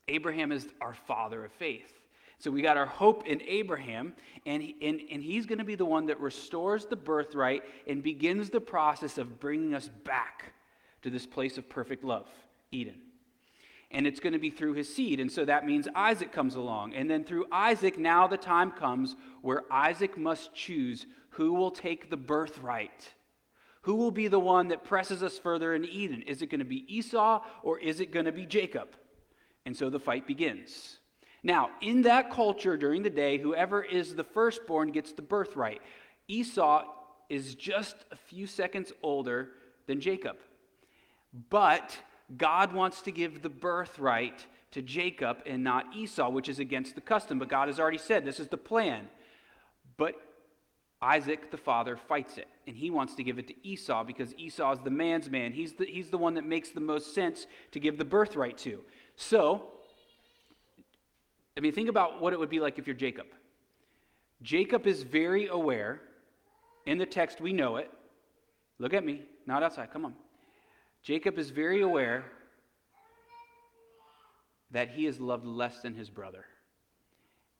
Abraham 0.07 0.51
is 0.51 0.67
our 0.81 0.93
father 0.93 1.43
of 1.45 1.51
faith. 1.53 1.91
So 2.39 2.51
we 2.51 2.61
got 2.61 2.77
our 2.77 2.85
hope 2.85 3.25
in 3.25 3.41
Abraham, 3.41 4.13
and, 4.45 4.61
he, 4.61 4.75
and, 4.81 5.01
and 5.11 5.23
he's 5.23 5.47
going 5.47 5.57
to 5.57 5.63
be 5.63 5.75
the 5.75 5.85
one 5.85 6.05
that 6.05 6.19
restores 6.19 6.85
the 6.85 6.95
birthright 6.95 7.63
and 7.87 8.03
begins 8.03 8.49
the 8.49 8.61
process 8.61 9.17
of 9.17 9.39
bringing 9.39 9.73
us 9.73 9.89
back 10.05 10.53
to 11.01 11.09
this 11.09 11.25
place 11.25 11.57
of 11.57 11.67
perfect 11.67 12.03
love, 12.03 12.27
Eden. 12.71 12.95
And 13.89 14.05
it's 14.05 14.19
going 14.19 14.33
to 14.33 14.39
be 14.39 14.51
through 14.51 14.73
his 14.73 14.93
seed. 14.93 15.19
And 15.19 15.31
so 15.31 15.45
that 15.45 15.65
means 15.65 15.87
Isaac 15.95 16.31
comes 16.31 16.55
along. 16.55 16.93
And 16.93 17.09
then 17.09 17.23
through 17.23 17.45
Isaac, 17.51 17.97
now 17.97 18.27
the 18.27 18.37
time 18.37 18.71
comes 18.71 19.15
where 19.41 19.63
Isaac 19.71 20.17
must 20.17 20.53
choose 20.53 21.07
who 21.29 21.53
will 21.53 21.71
take 21.71 22.09
the 22.09 22.17
birthright. 22.17 23.13
Who 23.81 23.95
will 23.95 24.11
be 24.11 24.27
the 24.27 24.39
one 24.39 24.67
that 24.67 24.83
presses 24.83 25.23
us 25.23 25.39
further 25.39 25.73
in 25.73 25.85
Eden? 25.85 26.21
Is 26.23 26.41
it 26.41 26.49
going 26.49 26.59
to 26.59 26.65
be 26.65 26.85
Esau 26.93 27.41
or 27.63 27.79
is 27.79 27.99
it 27.99 28.11
going 28.11 28.25
to 28.25 28.31
be 28.31 28.45
Jacob? 28.45 28.89
And 29.67 29.75
so 29.75 29.89
the 29.89 29.99
fight 29.99 30.25
begins. 30.25 30.99
Now, 31.43 31.71
in 31.81 32.03
that 32.03 32.31
culture 32.31 32.77
during 32.77 33.03
the 33.03 33.09
day, 33.09 33.37
whoever 33.37 33.83
is 33.83 34.15
the 34.15 34.23
firstborn 34.23 34.93
gets 34.93 35.11
the 35.11 35.21
birthright. 35.21 35.81
Esau 36.29 36.85
is 37.29 37.53
just 37.53 37.97
a 38.09 38.15
few 38.15 38.47
seconds 38.47 38.93
older 39.03 39.49
than 39.85 39.99
Jacob. 39.99 40.37
But 41.49 41.97
God 42.37 42.71
wants 42.71 43.01
to 43.01 43.11
give 43.11 43.41
the 43.41 43.49
birthright 43.49 44.45
to 44.71 44.81
Jacob 44.81 45.39
and 45.45 45.65
not 45.65 45.93
Esau, 45.93 46.29
which 46.29 46.47
is 46.47 46.59
against 46.59 46.95
the 46.95 47.01
custom. 47.01 47.37
But 47.37 47.49
God 47.49 47.67
has 47.67 47.77
already 47.77 47.97
said 47.97 48.23
this 48.23 48.39
is 48.39 48.47
the 48.47 48.55
plan. 48.55 49.09
But 49.97 50.15
Isaac, 51.01 51.51
the 51.51 51.57
father, 51.57 51.97
fights 51.97 52.37
it, 52.37 52.47
and 52.65 52.75
he 52.77 52.89
wants 52.89 53.15
to 53.15 53.23
give 53.23 53.37
it 53.37 53.47
to 53.49 53.67
Esau 53.67 54.05
because 54.05 54.33
Esau 54.35 54.71
is 54.71 54.79
the 54.79 54.89
man's 54.89 55.29
man. 55.29 55.51
He's 55.51 55.73
the, 55.73 55.85
he's 55.85 56.09
the 56.09 56.17
one 56.17 56.35
that 56.35 56.45
makes 56.45 56.69
the 56.69 56.79
most 56.79 57.13
sense 57.13 57.47
to 57.71 57.81
give 57.81 57.97
the 57.97 58.05
birthright 58.05 58.57
to. 58.59 58.79
So, 59.17 59.63
I 61.57 61.59
mean, 61.59 61.73
think 61.73 61.89
about 61.89 62.21
what 62.21 62.33
it 62.33 62.39
would 62.39 62.49
be 62.49 62.59
like 62.59 62.79
if 62.79 62.87
you're 62.87 62.95
Jacob. 62.95 63.27
Jacob 64.41 64.87
is 64.87 65.03
very 65.03 65.47
aware, 65.47 66.01
in 66.85 66.97
the 66.97 67.05
text 67.05 67.41
we 67.41 67.51
know 67.51 67.75
it, 67.77 67.91
Look 68.79 68.93
at 68.93 69.03
me, 69.03 69.23
not 69.45 69.63
outside. 69.63 69.91
Come 69.91 70.05
on. 70.05 70.13
Jacob 71.03 71.37
is 71.39 71.49
very 71.49 71.81
aware 71.81 72.25
that 74.71 74.89
he 74.89 75.07
is 75.07 75.19
loved 75.19 75.45
less 75.45 75.81
than 75.81 75.95
his 75.95 76.09
brother. 76.09 76.45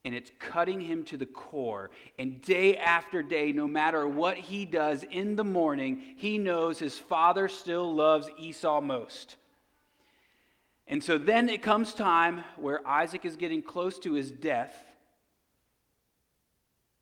And 0.05 0.13
it's 0.13 0.31
cutting 0.39 0.79
him 0.79 1.03
to 1.05 1.17
the 1.17 1.25
core. 1.25 1.89
And 2.19 2.41
day 2.41 2.77
after 2.77 3.23
day, 3.23 3.51
no 3.51 3.67
matter 3.67 4.07
what 4.07 4.37
he 4.37 4.65
does 4.65 5.03
in 5.03 5.35
the 5.35 5.43
morning, 5.43 6.01
he 6.17 6.37
knows 6.37 6.79
his 6.79 6.97
father 6.97 7.47
still 7.47 7.93
loves 7.93 8.29
Esau 8.37 8.79
most. 8.79 9.35
And 10.88 11.03
so 11.03 11.17
then 11.17 11.50
it 11.50 11.62
comes 11.62 11.94
time 11.94 12.44
where 12.56 12.86
Isaac 12.88 13.25
is 13.25 13.36
getting 13.36 13.62
close 13.62 14.00
to 14.00 14.13
his 14.13 14.32
death. 14.32 14.74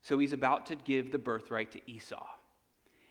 So 0.02 0.18
he's 0.18 0.32
about 0.32 0.66
to 0.66 0.76
give 0.76 1.12
the 1.12 1.18
birthright 1.18 1.72
to 1.72 1.90
Esau. 1.90 2.24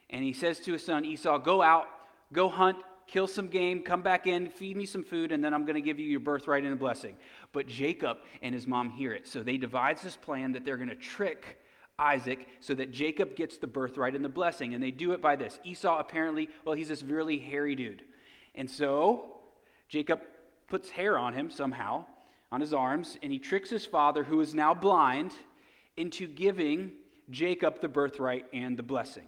And 0.09 0.23
he 0.23 0.33
says 0.33 0.59
to 0.61 0.73
his 0.73 0.85
son 0.85 1.05
Esau, 1.05 1.37
Go 1.39 1.61
out, 1.61 1.87
go 2.33 2.49
hunt, 2.49 2.77
kill 3.07 3.27
some 3.27 3.47
game, 3.47 3.81
come 3.81 4.01
back 4.01 4.27
in, 4.27 4.49
feed 4.49 4.77
me 4.77 4.85
some 4.85 5.03
food, 5.03 5.31
and 5.31 5.43
then 5.43 5.53
I'm 5.53 5.65
going 5.65 5.75
to 5.75 5.81
give 5.81 5.99
you 5.99 6.07
your 6.07 6.19
birthright 6.19 6.63
and 6.63 6.73
a 6.73 6.77
blessing. 6.77 7.15
But 7.53 7.67
Jacob 7.67 8.17
and 8.41 8.53
his 8.53 8.67
mom 8.67 8.89
hear 8.89 9.13
it. 9.13 9.27
So 9.27 9.43
they 9.43 9.57
devise 9.57 10.01
this 10.01 10.15
plan 10.15 10.51
that 10.53 10.65
they're 10.65 10.77
going 10.77 10.89
to 10.89 10.95
trick 10.95 11.59
Isaac 11.97 12.47
so 12.59 12.73
that 12.75 12.91
Jacob 12.91 13.35
gets 13.35 13.57
the 13.57 13.67
birthright 13.67 14.15
and 14.15 14.25
the 14.25 14.29
blessing. 14.29 14.73
And 14.73 14.83
they 14.83 14.91
do 14.91 15.13
it 15.13 15.21
by 15.21 15.35
this. 15.35 15.59
Esau 15.63 15.99
apparently, 15.99 16.49
well, 16.65 16.75
he's 16.75 16.89
this 16.89 17.03
really 17.03 17.39
hairy 17.39 17.75
dude. 17.75 18.03
And 18.55 18.69
so 18.69 19.37
Jacob 19.87 20.21
puts 20.67 20.89
hair 20.89 21.17
on 21.17 21.33
him 21.33 21.49
somehow, 21.49 22.05
on 22.51 22.61
his 22.61 22.73
arms, 22.73 23.17
and 23.21 23.31
he 23.31 23.39
tricks 23.39 23.69
his 23.69 23.85
father, 23.85 24.23
who 24.23 24.41
is 24.41 24.53
now 24.53 24.73
blind, 24.73 25.31
into 25.97 26.27
giving 26.27 26.91
Jacob 27.29 27.81
the 27.81 27.87
birthright 27.87 28.45
and 28.53 28.77
the 28.77 28.83
blessing. 28.83 29.25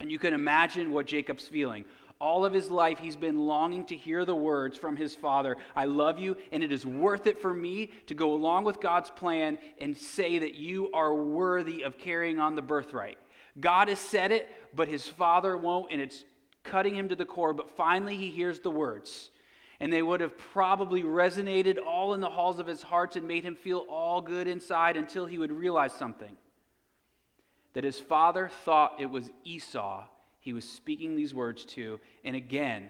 And 0.00 0.10
you 0.10 0.18
can 0.18 0.34
imagine 0.34 0.92
what 0.92 1.06
Jacob's 1.06 1.46
feeling. 1.46 1.84
All 2.20 2.44
of 2.44 2.52
his 2.52 2.70
life, 2.70 2.98
he's 3.00 3.16
been 3.16 3.46
longing 3.46 3.84
to 3.86 3.96
hear 3.96 4.24
the 4.24 4.34
words 4.34 4.78
from 4.78 4.96
his 4.96 5.14
father 5.14 5.56
I 5.74 5.86
love 5.86 6.20
you, 6.20 6.36
and 6.52 6.62
it 6.62 6.70
is 6.70 6.86
worth 6.86 7.26
it 7.26 7.40
for 7.40 7.52
me 7.52 7.90
to 8.06 8.14
go 8.14 8.34
along 8.34 8.64
with 8.64 8.80
God's 8.80 9.10
plan 9.10 9.58
and 9.80 9.96
say 9.96 10.38
that 10.38 10.54
you 10.54 10.90
are 10.92 11.14
worthy 11.14 11.82
of 11.82 11.98
carrying 11.98 12.38
on 12.38 12.54
the 12.54 12.62
birthright. 12.62 13.18
God 13.58 13.88
has 13.88 13.98
said 13.98 14.30
it, 14.30 14.48
but 14.74 14.88
his 14.88 15.06
father 15.06 15.56
won't, 15.56 15.90
and 15.90 16.00
it's 16.00 16.24
cutting 16.62 16.94
him 16.94 17.08
to 17.08 17.16
the 17.16 17.24
core. 17.24 17.52
But 17.52 17.76
finally, 17.76 18.16
he 18.16 18.30
hears 18.30 18.60
the 18.60 18.70
words. 18.70 19.31
And 19.82 19.92
they 19.92 20.02
would 20.02 20.20
have 20.20 20.38
probably 20.38 21.02
resonated 21.02 21.76
all 21.84 22.14
in 22.14 22.20
the 22.20 22.30
halls 22.30 22.58
of 22.58 22.66
his 22.66 22.82
heart 22.82 23.16
and 23.16 23.28
made 23.28 23.44
him 23.44 23.56
feel 23.56 23.84
all 23.90 24.22
good 24.22 24.46
inside 24.46 24.96
until 24.96 25.26
he 25.26 25.38
would 25.38 25.52
realize 25.52 25.92
something 25.92 26.36
that 27.74 27.84
his 27.84 27.98
father 27.98 28.50
thought 28.64 29.00
it 29.00 29.10
was 29.10 29.28
Esau 29.44 30.04
he 30.42 30.52
was 30.52 30.68
speaking 30.68 31.14
these 31.14 31.32
words 31.32 31.64
to. 31.64 32.00
And 32.24 32.34
again, 32.34 32.88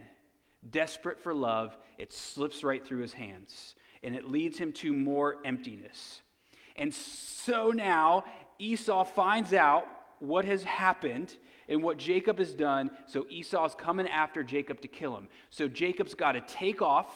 desperate 0.70 1.20
for 1.20 1.34
love, 1.34 1.76
it 1.98 2.10
slips 2.10 2.64
right 2.64 2.84
through 2.84 3.02
his 3.02 3.12
hands 3.12 3.74
and 4.02 4.16
it 4.16 4.28
leads 4.28 4.58
him 4.58 4.72
to 4.72 4.92
more 4.92 5.36
emptiness. 5.44 6.22
And 6.76 6.92
so 6.92 7.70
now 7.70 8.24
Esau 8.58 9.04
finds 9.04 9.52
out 9.52 9.86
what 10.18 10.46
has 10.46 10.64
happened 10.64 11.36
and 11.68 11.82
what 11.82 11.98
Jacob 11.98 12.38
has 12.38 12.52
done. 12.52 12.90
So 13.06 13.26
Esau's 13.30 13.74
coming 13.74 14.08
after 14.08 14.42
Jacob 14.42 14.80
to 14.80 14.88
kill 14.88 15.16
him. 15.16 15.28
So 15.50 15.68
Jacob's 15.68 16.14
got 16.14 16.32
to 16.32 16.40
take 16.40 16.82
off 16.82 17.08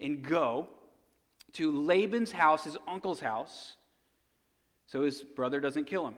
and 0.00 0.22
go 0.22 0.68
to 1.54 1.70
Laban's 1.70 2.32
house, 2.32 2.64
his 2.64 2.76
uncle's 2.86 3.20
house, 3.20 3.76
so 4.86 5.02
his 5.02 5.22
brother 5.22 5.60
doesn't 5.60 5.86
kill 5.86 6.06
him. 6.06 6.14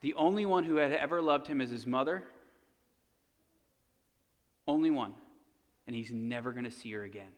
The 0.00 0.14
only 0.14 0.46
one 0.46 0.64
who 0.64 0.76
had 0.76 0.92
ever 0.92 1.22
loved 1.22 1.46
him 1.46 1.60
is 1.60 1.70
his 1.70 1.86
mother. 1.86 2.24
Only 4.66 4.90
one. 4.90 5.14
And 5.86 5.94
he's 5.94 6.10
never 6.10 6.52
going 6.52 6.64
to 6.64 6.70
see 6.70 6.92
her 6.92 7.04
again. 7.04 7.30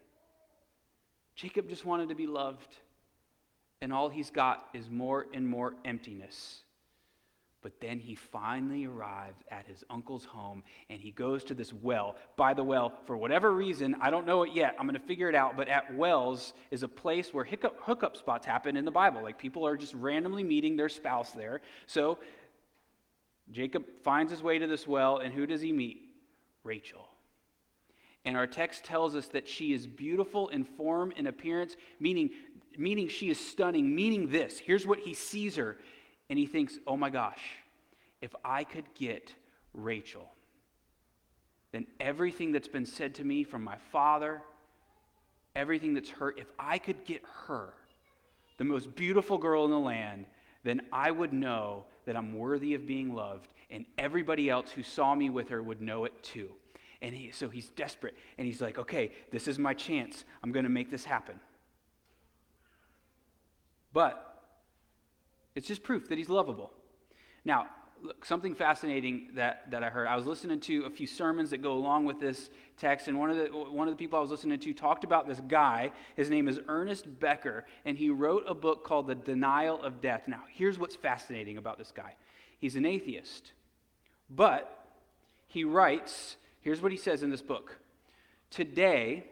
Jacob 1.36 1.68
just 1.68 1.84
wanted 1.84 2.08
to 2.08 2.14
be 2.14 2.26
loved. 2.26 2.76
And 3.80 3.92
all 3.92 4.08
he's 4.08 4.30
got 4.30 4.68
is 4.72 4.88
more 4.88 5.26
and 5.34 5.46
more 5.46 5.74
emptiness. 5.84 6.62
But 7.64 7.80
then 7.80 7.98
he 7.98 8.14
finally 8.14 8.84
arrives 8.84 9.42
at 9.50 9.66
his 9.66 9.82
uncle's 9.88 10.26
home 10.26 10.62
and 10.90 11.00
he 11.00 11.10
goes 11.10 11.42
to 11.44 11.54
this 11.54 11.72
well. 11.72 12.16
By 12.36 12.52
the 12.52 12.62
well, 12.62 12.92
for 13.06 13.16
whatever 13.16 13.52
reason, 13.52 13.96
I 14.02 14.10
don't 14.10 14.26
know 14.26 14.42
it 14.42 14.52
yet. 14.52 14.76
I'm 14.78 14.86
going 14.86 15.00
to 15.00 15.06
figure 15.06 15.30
it 15.30 15.34
out. 15.34 15.56
But 15.56 15.68
at 15.68 15.94
wells 15.96 16.52
is 16.70 16.82
a 16.82 16.88
place 16.88 17.32
where 17.32 17.42
hookup, 17.42 17.76
hookup 17.80 18.18
spots 18.18 18.44
happen 18.44 18.76
in 18.76 18.84
the 18.84 18.90
Bible. 18.90 19.22
Like 19.22 19.38
people 19.38 19.66
are 19.66 19.78
just 19.78 19.94
randomly 19.94 20.44
meeting 20.44 20.76
their 20.76 20.90
spouse 20.90 21.32
there. 21.32 21.62
So 21.86 22.18
Jacob 23.50 23.84
finds 24.02 24.30
his 24.30 24.42
way 24.42 24.58
to 24.58 24.66
this 24.66 24.86
well, 24.86 25.16
and 25.16 25.32
who 25.32 25.46
does 25.46 25.62
he 25.62 25.72
meet? 25.72 26.02
Rachel. 26.64 27.08
And 28.26 28.36
our 28.36 28.46
text 28.46 28.84
tells 28.84 29.16
us 29.16 29.28
that 29.28 29.48
she 29.48 29.72
is 29.72 29.86
beautiful 29.86 30.48
in 30.48 30.64
form 30.64 31.14
and 31.16 31.26
appearance, 31.26 31.76
meaning, 31.98 32.28
meaning 32.76 33.08
she 33.08 33.30
is 33.30 33.40
stunning, 33.40 33.94
meaning 33.94 34.28
this. 34.28 34.58
Here's 34.58 34.86
what 34.86 34.98
he 34.98 35.14
sees 35.14 35.56
her, 35.56 35.78
and 36.30 36.38
he 36.38 36.46
thinks, 36.46 36.78
oh 36.86 36.96
my 36.96 37.10
gosh, 37.10 37.40
if 38.20 38.34
I 38.44 38.64
could 38.64 38.86
get 38.94 39.32
Rachel, 39.72 40.30
then 41.72 41.86
everything 42.00 42.52
that's 42.52 42.68
been 42.68 42.86
said 42.86 43.16
to 43.16 43.24
me 43.24 43.44
from 43.44 43.64
my 43.64 43.76
father, 43.90 44.42
everything 45.56 45.94
that's 45.94 46.10
hurt, 46.10 46.38
if 46.38 46.46
I 46.58 46.78
could 46.78 47.04
get 47.04 47.22
her, 47.46 47.74
the 48.58 48.64
most 48.64 48.94
beautiful 48.94 49.38
girl 49.38 49.64
in 49.64 49.70
the 49.70 49.78
land, 49.78 50.26
then 50.62 50.80
I 50.92 51.10
would 51.10 51.32
know 51.32 51.84
that 52.06 52.16
I'm 52.16 52.38
worthy 52.38 52.74
of 52.74 52.86
being 52.86 53.14
loved, 53.14 53.48
and 53.70 53.84
everybody 53.98 54.48
else 54.48 54.70
who 54.70 54.82
saw 54.82 55.14
me 55.14 55.30
with 55.30 55.48
her 55.48 55.62
would 55.62 55.80
know 55.80 56.04
it 56.04 56.22
too. 56.22 56.50
And 57.02 57.14
he, 57.14 57.32
so 57.32 57.48
he's 57.48 57.68
desperate, 57.70 58.16
and 58.38 58.46
he's 58.46 58.60
like, 58.60 58.78
okay, 58.78 59.12
this 59.30 59.48
is 59.48 59.58
my 59.58 59.74
chance. 59.74 60.24
I'm 60.42 60.52
going 60.52 60.64
to 60.64 60.70
make 60.70 60.90
this 60.90 61.04
happen. 61.04 61.38
But 63.92 64.33
it's 65.54 65.66
just 65.66 65.82
proof 65.82 66.08
that 66.08 66.18
he's 66.18 66.28
lovable. 66.28 66.70
Now, 67.44 67.66
look, 68.02 68.24
something 68.24 68.54
fascinating 68.54 69.30
that, 69.34 69.70
that 69.70 69.82
I 69.82 69.88
heard. 69.88 70.06
I 70.06 70.16
was 70.16 70.26
listening 70.26 70.60
to 70.60 70.84
a 70.84 70.90
few 70.90 71.06
sermons 71.06 71.50
that 71.50 71.62
go 71.62 71.72
along 71.72 72.04
with 72.04 72.20
this 72.20 72.50
text, 72.78 73.08
and 73.08 73.18
one 73.18 73.30
of, 73.30 73.36
the, 73.36 73.44
one 73.46 73.88
of 73.88 73.94
the 73.94 73.98
people 73.98 74.18
I 74.18 74.22
was 74.22 74.30
listening 74.30 74.58
to 74.58 74.74
talked 74.74 75.04
about 75.04 75.26
this 75.26 75.40
guy. 75.48 75.92
His 76.16 76.30
name 76.30 76.48
is 76.48 76.60
Ernest 76.68 77.20
Becker, 77.20 77.64
and 77.84 77.96
he 77.96 78.10
wrote 78.10 78.44
a 78.46 78.54
book 78.54 78.84
called 78.84 79.06
The 79.06 79.14
Denial 79.14 79.82
of 79.82 80.00
Death. 80.00 80.22
Now, 80.26 80.42
here's 80.52 80.78
what's 80.78 80.96
fascinating 80.96 81.58
about 81.58 81.78
this 81.78 81.92
guy 81.94 82.14
he's 82.58 82.76
an 82.76 82.86
atheist, 82.86 83.52
but 84.30 84.86
he 85.48 85.64
writes 85.64 86.36
here's 86.60 86.80
what 86.80 86.92
he 86.92 86.98
says 86.98 87.22
in 87.22 87.30
this 87.30 87.42
book 87.42 87.78
Today, 88.50 89.24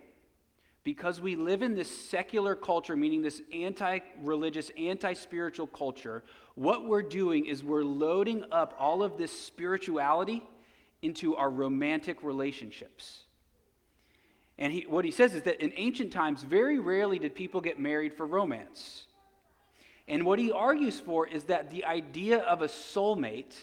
because 0.84 1.20
we 1.20 1.36
live 1.36 1.62
in 1.62 1.74
this 1.74 1.90
secular 2.08 2.56
culture, 2.56 2.96
meaning 2.96 3.22
this 3.22 3.40
anti 3.52 4.00
religious, 4.20 4.70
anti 4.76 5.12
spiritual 5.14 5.66
culture, 5.66 6.24
what 6.54 6.86
we're 6.86 7.02
doing 7.02 7.46
is 7.46 7.62
we're 7.62 7.84
loading 7.84 8.44
up 8.50 8.74
all 8.78 9.02
of 9.02 9.16
this 9.16 9.32
spirituality 9.32 10.42
into 11.00 11.36
our 11.36 11.50
romantic 11.50 12.22
relationships. 12.22 13.20
And 14.58 14.72
he, 14.72 14.82
what 14.82 15.04
he 15.04 15.10
says 15.10 15.34
is 15.34 15.42
that 15.42 15.62
in 15.62 15.72
ancient 15.76 16.12
times, 16.12 16.42
very 16.42 16.78
rarely 16.78 17.18
did 17.18 17.34
people 17.34 17.60
get 17.60 17.78
married 17.78 18.14
for 18.14 18.26
romance. 18.26 19.06
And 20.08 20.24
what 20.24 20.38
he 20.38 20.52
argues 20.52 21.00
for 21.00 21.26
is 21.26 21.44
that 21.44 21.70
the 21.70 21.84
idea 21.84 22.38
of 22.40 22.62
a 22.62 22.68
soulmate 22.68 23.54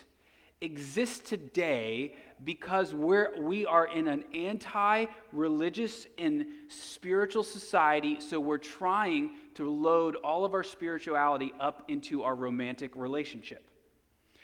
exists 0.62 1.30
today 1.30 2.16
because 2.43 2.93
we're, 2.93 3.39
we 3.41 3.65
are 3.65 3.88
in 3.88 4.08
an 4.08 4.24
anti 4.34 5.05
religious 5.31 6.08
and 6.17 6.46
spiritual 6.67 7.43
society, 7.43 8.19
so 8.19 8.39
we're 8.39 8.58
trying 8.58 9.31
to 9.55 9.69
load 9.69 10.15
all 10.15 10.46
of 10.46 10.53
our 10.53 10.63
spirituality 10.63 11.53
up 11.60 11.84
into 11.89 12.24
our 12.24 12.36
romantic 12.36 12.96
relationship. 12.96 13.65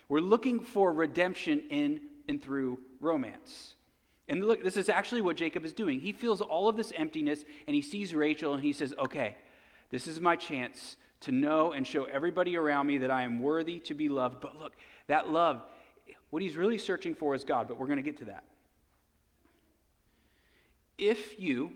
We're 0.10 0.20
looking 0.20 0.60
for 0.60 0.94
redemption 0.94 1.64
in 1.70 2.02
and 2.28 2.42
through 2.42 2.80
romance. 3.00 3.76
And 4.28 4.44
look, 4.44 4.64
this 4.64 4.78
is 4.78 4.90
actually 4.90 5.22
what 5.22 5.38
Jacob 5.38 5.66
is 5.66 5.74
doing. 5.74 6.00
He 6.00 6.12
feels 6.12 6.42
all 6.42 6.68
of 6.68 6.76
this 6.76 6.92
emptiness 6.96 7.44
and 7.68 7.76
he 7.76 7.82
sees 7.82 8.14
Rachel 8.14 8.54
and 8.54 8.64
he 8.64 8.74
says, 8.74 8.94
Okay, 8.98 9.36
this 9.92 10.08
is 10.08 10.20
my 10.20 10.36
chance 10.36 10.98
to 11.22 11.32
know 11.32 11.72
and 11.72 11.86
show 11.86 12.06
everybody 12.06 12.58
around 12.58 12.88
me 12.88 13.00
that 13.00 13.12
I 13.12 13.24
am 13.24 13.40
worthy 13.40 13.80
to 13.82 13.94
be 13.94 14.10
loved. 14.10 14.42
But 14.42 14.58
look, 14.58 14.74
that 15.08 15.30
love 15.30 15.64
what 16.30 16.42
he's 16.42 16.56
really 16.56 16.78
searching 16.78 17.16
for 17.16 17.36
is 17.36 17.44
God, 17.44 17.68
but 17.68 17.80
we're 17.80 17.88
going 17.88 17.98
to 17.98 18.04
get 18.04 18.18
to 18.18 18.26
that. 18.26 18.44
If 20.98 21.40
you 21.40 21.72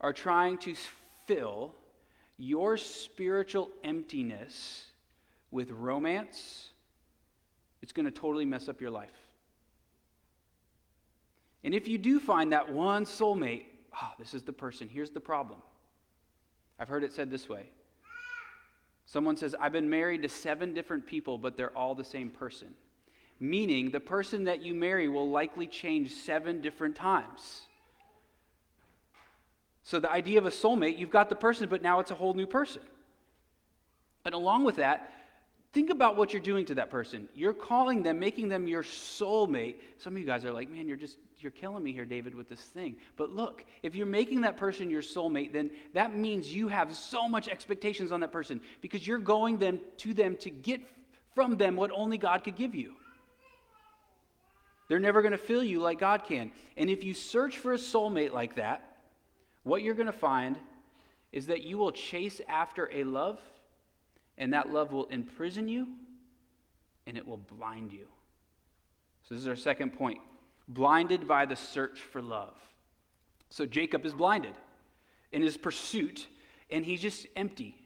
are 0.00 0.12
trying 0.12 0.58
to 0.58 0.74
fill 1.26 1.74
your 2.38 2.76
spiritual 2.76 3.70
emptiness 3.84 4.84
with 5.50 5.70
romance, 5.70 6.68
it's 7.82 7.92
going 7.92 8.06
to 8.06 8.12
totally 8.12 8.44
mess 8.44 8.68
up 8.68 8.80
your 8.80 8.90
life. 8.90 9.10
And 11.62 11.74
if 11.74 11.88
you 11.88 11.98
do 11.98 12.18
find 12.18 12.52
that 12.52 12.72
one 12.72 13.04
soulmate, 13.04 13.64
oh, 14.00 14.10
this 14.18 14.32
is 14.32 14.42
the 14.42 14.52
person, 14.52 14.88
here's 14.88 15.10
the 15.10 15.20
problem. 15.20 15.60
I've 16.78 16.88
heard 16.88 17.04
it 17.04 17.12
said 17.12 17.30
this 17.30 17.48
way 17.48 17.66
Someone 19.12 19.36
says, 19.36 19.56
I've 19.60 19.72
been 19.72 19.90
married 19.90 20.22
to 20.22 20.28
seven 20.28 20.72
different 20.72 21.04
people, 21.04 21.36
but 21.36 21.56
they're 21.56 21.76
all 21.76 21.96
the 21.96 22.04
same 22.04 22.30
person. 22.30 22.68
meaning 23.42 23.90
the 23.90 23.98
person 23.98 24.44
that 24.44 24.60
you 24.60 24.74
marry 24.74 25.08
will 25.08 25.28
likely 25.30 25.66
change 25.66 26.12
seven 26.12 26.60
different 26.60 26.94
times. 26.94 27.62
So, 29.82 29.98
the 29.98 30.12
idea 30.12 30.38
of 30.38 30.44
a 30.44 30.50
soulmate, 30.50 30.98
you've 30.98 31.10
got 31.10 31.30
the 31.30 31.34
person, 31.34 31.66
but 31.70 31.82
now 31.82 32.00
it's 32.00 32.10
a 32.10 32.14
whole 32.14 32.34
new 32.34 32.46
person. 32.46 32.82
And 34.26 34.34
along 34.34 34.64
with 34.64 34.76
that, 34.76 35.10
think 35.72 35.88
about 35.88 36.18
what 36.18 36.34
you're 36.34 36.42
doing 36.42 36.66
to 36.66 36.74
that 36.74 36.90
person. 36.90 37.28
You're 37.34 37.54
calling 37.54 38.02
them, 38.02 38.18
making 38.20 38.50
them 38.50 38.68
your 38.68 38.82
soulmate. 38.82 39.76
Some 39.96 40.14
of 40.14 40.20
you 40.20 40.26
guys 40.26 40.44
are 40.44 40.52
like, 40.52 40.70
man, 40.70 40.86
you're 40.86 40.98
just, 40.98 41.16
you're 41.42 41.52
killing 41.52 41.82
me 41.82 41.92
here, 41.92 42.04
David, 42.04 42.34
with 42.34 42.48
this 42.48 42.60
thing. 42.60 42.96
But 43.16 43.30
look, 43.30 43.64
if 43.82 43.94
you're 43.94 44.06
making 44.06 44.42
that 44.42 44.56
person 44.56 44.90
your 44.90 45.02
soulmate, 45.02 45.52
then 45.52 45.70
that 45.94 46.14
means 46.14 46.52
you 46.52 46.68
have 46.68 46.94
so 46.94 47.28
much 47.28 47.48
expectations 47.48 48.12
on 48.12 48.20
that 48.20 48.32
person 48.32 48.60
because 48.80 49.06
you're 49.06 49.18
going 49.18 49.58
them 49.58 49.80
to 49.98 50.14
them 50.14 50.36
to 50.38 50.50
get 50.50 50.80
from 51.34 51.56
them 51.56 51.76
what 51.76 51.90
only 51.92 52.18
God 52.18 52.44
could 52.44 52.56
give 52.56 52.74
you. 52.74 52.94
They're 54.88 54.98
never 54.98 55.22
going 55.22 55.32
to 55.32 55.38
fill 55.38 55.62
you 55.62 55.80
like 55.80 56.00
God 56.00 56.24
can. 56.24 56.50
And 56.76 56.90
if 56.90 57.04
you 57.04 57.14
search 57.14 57.58
for 57.58 57.74
a 57.74 57.78
soulmate 57.78 58.32
like 58.32 58.56
that, 58.56 58.96
what 59.62 59.82
you're 59.82 59.94
going 59.94 60.06
to 60.06 60.12
find 60.12 60.56
is 61.32 61.46
that 61.46 61.62
you 61.62 61.78
will 61.78 61.92
chase 61.92 62.40
after 62.48 62.90
a 62.92 63.04
love, 63.04 63.38
and 64.36 64.52
that 64.52 64.70
love 64.70 64.92
will 64.92 65.06
imprison 65.06 65.68
you, 65.68 65.86
and 67.06 67.16
it 67.16 67.26
will 67.26 67.36
blind 67.36 67.92
you. 67.92 68.06
So, 69.28 69.34
this 69.34 69.42
is 69.42 69.48
our 69.48 69.54
second 69.54 69.92
point 69.92 70.18
blinded 70.74 71.28
by 71.28 71.44
the 71.46 71.56
search 71.56 71.98
for 71.98 72.22
love. 72.22 72.54
So, 73.50 73.66
Jacob 73.66 74.06
is 74.06 74.12
blinded 74.12 74.54
in 75.32 75.42
his 75.42 75.56
pursuit, 75.56 76.26
and 76.70 76.84
he's 76.84 77.02
just 77.02 77.26
empty. 77.36 77.76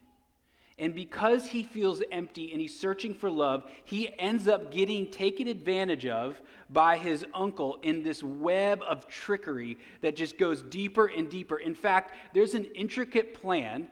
And 0.79 0.95
because 0.95 1.47
he 1.47 1.62
feels 1.62 2.03
empty 2.11 2.50
and 2.50 2.61
he's 2.61 2.79
searching 2.79 3.14
for 3.14 3.31
love, 3.31 3.64
he 3.85 4.11
ends 4.19 4.49
up 4.49 4.73
getting 4.73 5.09
taken 5.11 5.47
advantage 5.47 6.05
of 6.05 6.41
by 6.69 6.99
his 6.99 7.25
uncle 7.33 7.79
in 7.83 8.03
this 8.03 8.23
web 8.23 8.83
of 8.83 9.07
trickery 9.07 9.79
that 10.00 10.17
just 10.17 10.37
goes 10.37 10.62
deeper 10.62 11.07
and 11.07 11.31
deeper. 11.31 11.59
In 11.59 11.75
fact, 11.75 12.12
there's 12.35 12.55
an 12.55 12.64
intricate 12.75 13.41
plan 13.41 13.87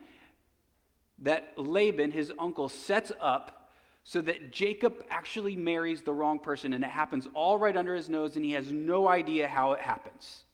that 1.21 1.53
Laban, 1.57 2.11
his 2.11 2.33
uncle, 2.37 2.69
sets 2.69 3.13
up 3.21 3.62
so 4.05 4.21
that 4.23 4.53
Jacob 4.53 5.05
actually 5.11 5.57
marries 5.57 6.03
the 6.03 6.13
wrong 6.13 6.39
person, 6.39 6.73
and 6.73 6.83
it 6.83 6.91
happens 6.91 7.29
all 7.35 7.59
right 7.59 7.77
under 7.77 7.95
his 7.95 8.09
nose, 8.09 8.37
and 8.37 8.45
he 8.45 8.53
has 8.53 8.73
no 8.73 9.09
idea 9.09 9.47
how 9.47 9.73
it 9.73 9.81
happens. 9.81 10.45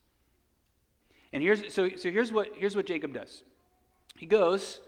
And 1.33 1.43
here's 1.43 1.73
so, 1.73 1.90
so 1.97 2.11
here's 2.11 2.33
what 2.33 2.49
here's 2.57 2.76
what 2.76 2.87
Jacob 2.87 3.12
does. 3.12 3.43
He 4.17 4.26
goes 4.26 4.81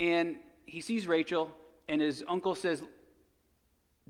and 0.00 0.36
he 0.66 0.80
sees 0.80 1.06
Rachel, 1.06 1.50
and 1.88 2.00
his 2.00 2.24
uncle 2.28 2.54
says, 2.54 2.82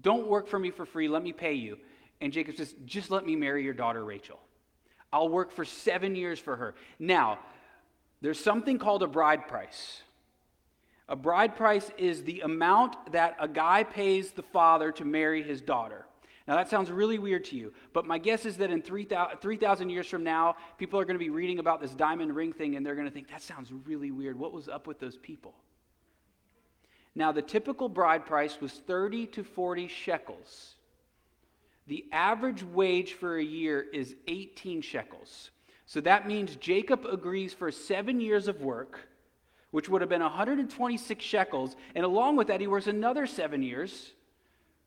Don't 0.00 0.28
work 0.28 0.49
for 0.49 0.59
me 0.59 0.71
for 0.71 0.87
free, 0.87 1.09
let 1.09 1.23
me 1.23 1.33
pay 1.33 1.54
you. 1.54 1.78
And 2.21 2.33
Jacob 2.33 2.56
says, 2.56 2.75
Just 2.87 3.11
let 3.11 3.26
me 3.26 3.37
marry 3.37 3.64
your 3.64 3.75
daughter, 3.75 4.04
Rachel. 4.04 4.38
I'll 5.12 5.28
work 5.28 5.52
for 5.52 5.64
seven 5.64 6.16
years 6.16 6.38
for 6.38 6.56
her. 6.56 6.75
Now, 6.99 7.38
there's 8.21 8.40
something 8.40 8.78
called 8.78 9.02
a 9.02 9.06
bride 9.06 9.47
price. 9.47 10.02
A 11.08 11.16
bride 11.16 11.54
price 11.56 11.90
is 11.99 12.23
the 12.23 12.40
amount 12.40 13.12
that 13.12 13.37
a 13.38 13.46
guy 13.46 13.84
pays 13.84 14.30
the 14.30 14.42
father 14.42 14.90
to 14.92 15.04
marry 15.04 15.42
his 15.42 15.61
daughter. 15.61 16.06
Now, 16.46 16.56
that 16.56 16.68
sounds 16.68 16.90
really 16.90 17.18
weird 17.18 17.44
to 17.46 17.56
you, 17.56 17.73
but 17.94 18.06
my 18.06 18.18
guess 18.18 18.44
is 18.44 18.58
that 18.58 18.70
in 18.70 18.82
3,000 18.82 19.90
years 19.90 20.06
from 20.06 20.25
now, 20.25 20.56
people 20.76 21.00
are 21.00 21.04
going 21.04 21.14
to 21.14 21.25
be 21.25 21.30
reading 21.30 21.58
about 21.58 21.80
this 21.80 21.92
diamond 21.92 22.37
ring 22.37 22.52
thing 22.52 22.76
and 22.76 22.84
they're 22.84 22.94
going 22.94 23.06
to 23.06 23.12
think, 23.12 23.30
that 23.30 23.42
sounds 23.42 23.70
really 23.87 24.11
weird. 24.11 24.38
What 24.38 24.52
was 24.52 24.68
up 24.68 24.87
with 24.87 25.00
those 25.00 25.16
people? 25.16 25.54
Now, 27.14 27.32
the 27.32 27.42
typical 27.42 27.88
bride 27.88 28.26
price 28.26 28.61
was 28.61 28.73
30 28.73 29.26
to 29.28 29.44
40 29.44 29.88
shekels. 29.88 30.75
The 31.87 32.04
average 32.12 32.62
wage 32.62 33.12
for 33.14 33.38
a 33.38 33.44
year 33.44 33.84
is 33.92 34.14
18 34.26 34.82
shekels. 34.82 35.50
So 35.86 36.00
that 36.02 36.26
means 36.26 36.56
Jacob 36.56 37.06
agrees 37.06 37.52
for 37.54 37.71
seven 37.71 38.21
years 38.21 38.49
of 38.49 38.62
work, 38.62 39.08
which 39.75 39.89
would 39.89 40.00
have 40.00 40.08
been 40.08 40.23
126 40.23 41.25
shekels. 41.25 41.75
And 41.97 42.04
along 42.04 42.37
with 42.37 42.47
that, 42.47 42.60
he 42.60 42.69
works 42.69 42.87
another 42.87 43.26
seven 43.26 43.60
years, 43.60 44.13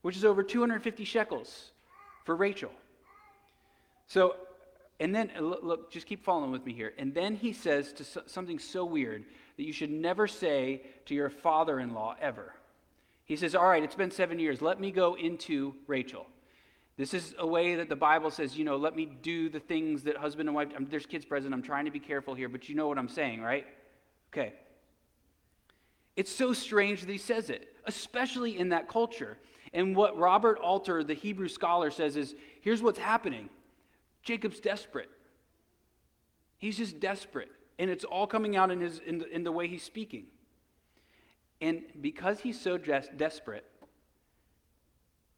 which 0.02 0.16
is 0.16 0.24
over 0.24 0.44
250 0.44 1.04
shekels 1.04 1.72
for 2.24 2.38
Rachel. 2.38 2.72
So, 4.08 4.38
and 5.02 5.14
then, 5.14 5.30
uh, 5.38 5.42
look, 5.42 5.92
just 5.92 6.08
keep 6.08 6.24
following 6.24 6.52
with 6.52 6.66
me 6.66 6.72
here. 6.72 6.94
And 6.98 7.14
then 7.14 7.36
he 7.36 7.52
says 7.52 7.92
to 7.92 8.06
something 8.30 8.60
so 8.60 8.86
weird 8.86 9.26
that 9.58 9.66
you 9.66 9.74
should 9.74 9.92
never 9.92 10.26
say 10.26 10.84
to 11.08 11.14
your 11.14 11.30
father 11.30 11.82
in 11.82 11.94
law 11.94 12.16
ever. 12.22 12.54
He 13.26 13.36
says, 13.36 13.56
All 13.56 13.68
right, 13.68 13.84
it's 13.84 13.94
been 13.94 14.12
seven 14.12 14.40
years. 14.40 14.62
Let 14.62 14.80
me 14.80 14.92
go 14.92 15.16
into 15.16 15.76
Rachel. 15.88 16.28
This 16.96 17.14
is 17.14 17.36
a 17.38 17.46
way 17.46 17.76
that 17.76 17.90
the 17.90 17.98
Bible 17.98 18.32
says, 18.32 18.58
you 18.58 18.64
know, 18.64 18.78
let 18.78 18.96
me 18.96 19.06
do 19.06 19.50
the 19.50 19.60
things 19.60 20.04
that 20.04 20.16
husband 20.16 20.48
and 20.48 20.56
wife, 20.56 20.70
I'm, 20.78 20.88
there's 20.90 21.06
kids 21.06 21.26
present, 21.26 21.54
I'm 21.54 21.62
trying 21.62 21.84
to 21.84 21.92
be 21.92 22.00
careful 22.00 22.36
here, 22.36 22.48
but 22.48 22.70
you 22.70 22.76
know 22.76 22.88
what 22.88 22.98
I'm 22.98 23.10
saying, 23.10 23.42
right? 23.42 23.68
Okay. 24.32 24.54
It's 26.18 26.32
so 26.32 26.52
strange 26.52 27.02
that 27.02 27.10
he 27.10 27.20
says 27.20 27.50
it, 27.52 27.74
especially 27.86 28.58
in 28.58 28.70
that 28.70 28.90
culture. 28.90 29.38
And 29.72 29.96
what 29.96 30.18
Robert 30.18 30.58
Alter, 30.60 31.04
the 31.04 31.14
Hebrew 31.14 31.48
scholar, 31.48 31.92
says 31.92 32.18
is 32.18 32.36
here's 32.62 32.82
what's 32.82 33.00
happening 33.00 33.50
Jacob's 34.24 34.60
desperate. 34.60 35.10
He's 36.58 36.76
just 36.76 37.00
desperate. 37.00 37.52
And 37.80 37.92
it's 37.92 38.04
all 38.04 38.26
coming 38.26 38.58
out 38.58 38.72
in, 38.72 38.82
his, 38.82 39.00
in, 39.06 39.20
the, 39.20 39.30
in 39.34 39.44
the 39.44 39.52
way 39.52 39.68
he's 39.68 39.84
speaking. 39.84 40.26
And 41.62 41.84
because 42.02 42.40
he's 42.40 42.60
so 42.60 42.80
des- 42.80 43.12
desperate, 43.16 43.66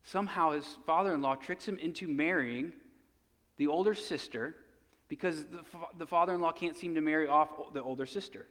somehow 0.06 0.52
his 0.52 0.66
father 0.86 1.14
in 1.14 1.22
law 1.22 1.36
tricks 1.36 1.68
him 1.68 1.78
into 1.78 2.08
marrying 2.08 2.72
the 3.58 3.68
older 3.68 3.94
sister 3.94 4.56
because 5.10 5.44
the, 5.46 5.60
the 5.98 6.08
father 6.08 6.34
in 6.34 6.40
law 6.40 6.54
can't 6.54 6.78
seem 6.78 6.96
to 6.96 7.02
marry 7.02 7.28
off 7.28 7.50
the 7.74 7.84
older 7.84 8.06
sister. 8.06 8.48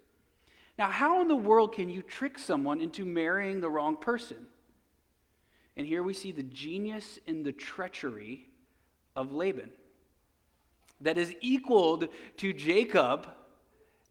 Now, 0.79 0.91
how 0.91 1.21
in 1.21 1.29
the 1.29 1.37
world 1.37 1.75
can 1.75 1.88
you 1.88 2.03
trick 2.03 2.38
someone 2.38 2.81
into 2.81 3.05
marrying 3.05 3.61
the 3.61 3.69
wrong 3.69 3.97
person? 3.97 4.47
And 5.77 5.87
here 5.87 6.03
we 6.03 6.14
see 6.14 6.31
the 6.31 6.45
genius 6.45 7.19
and 7.27 7.45
the 7.45 7.53
treachery 7.53 8.47
of 9.17 9.33
Laban 9.33 9.71
that 11.01 11.19
is 11.19 11.35
equaled 11.41 12.09
to 12.38 12.53
Jacob 12.53 13.29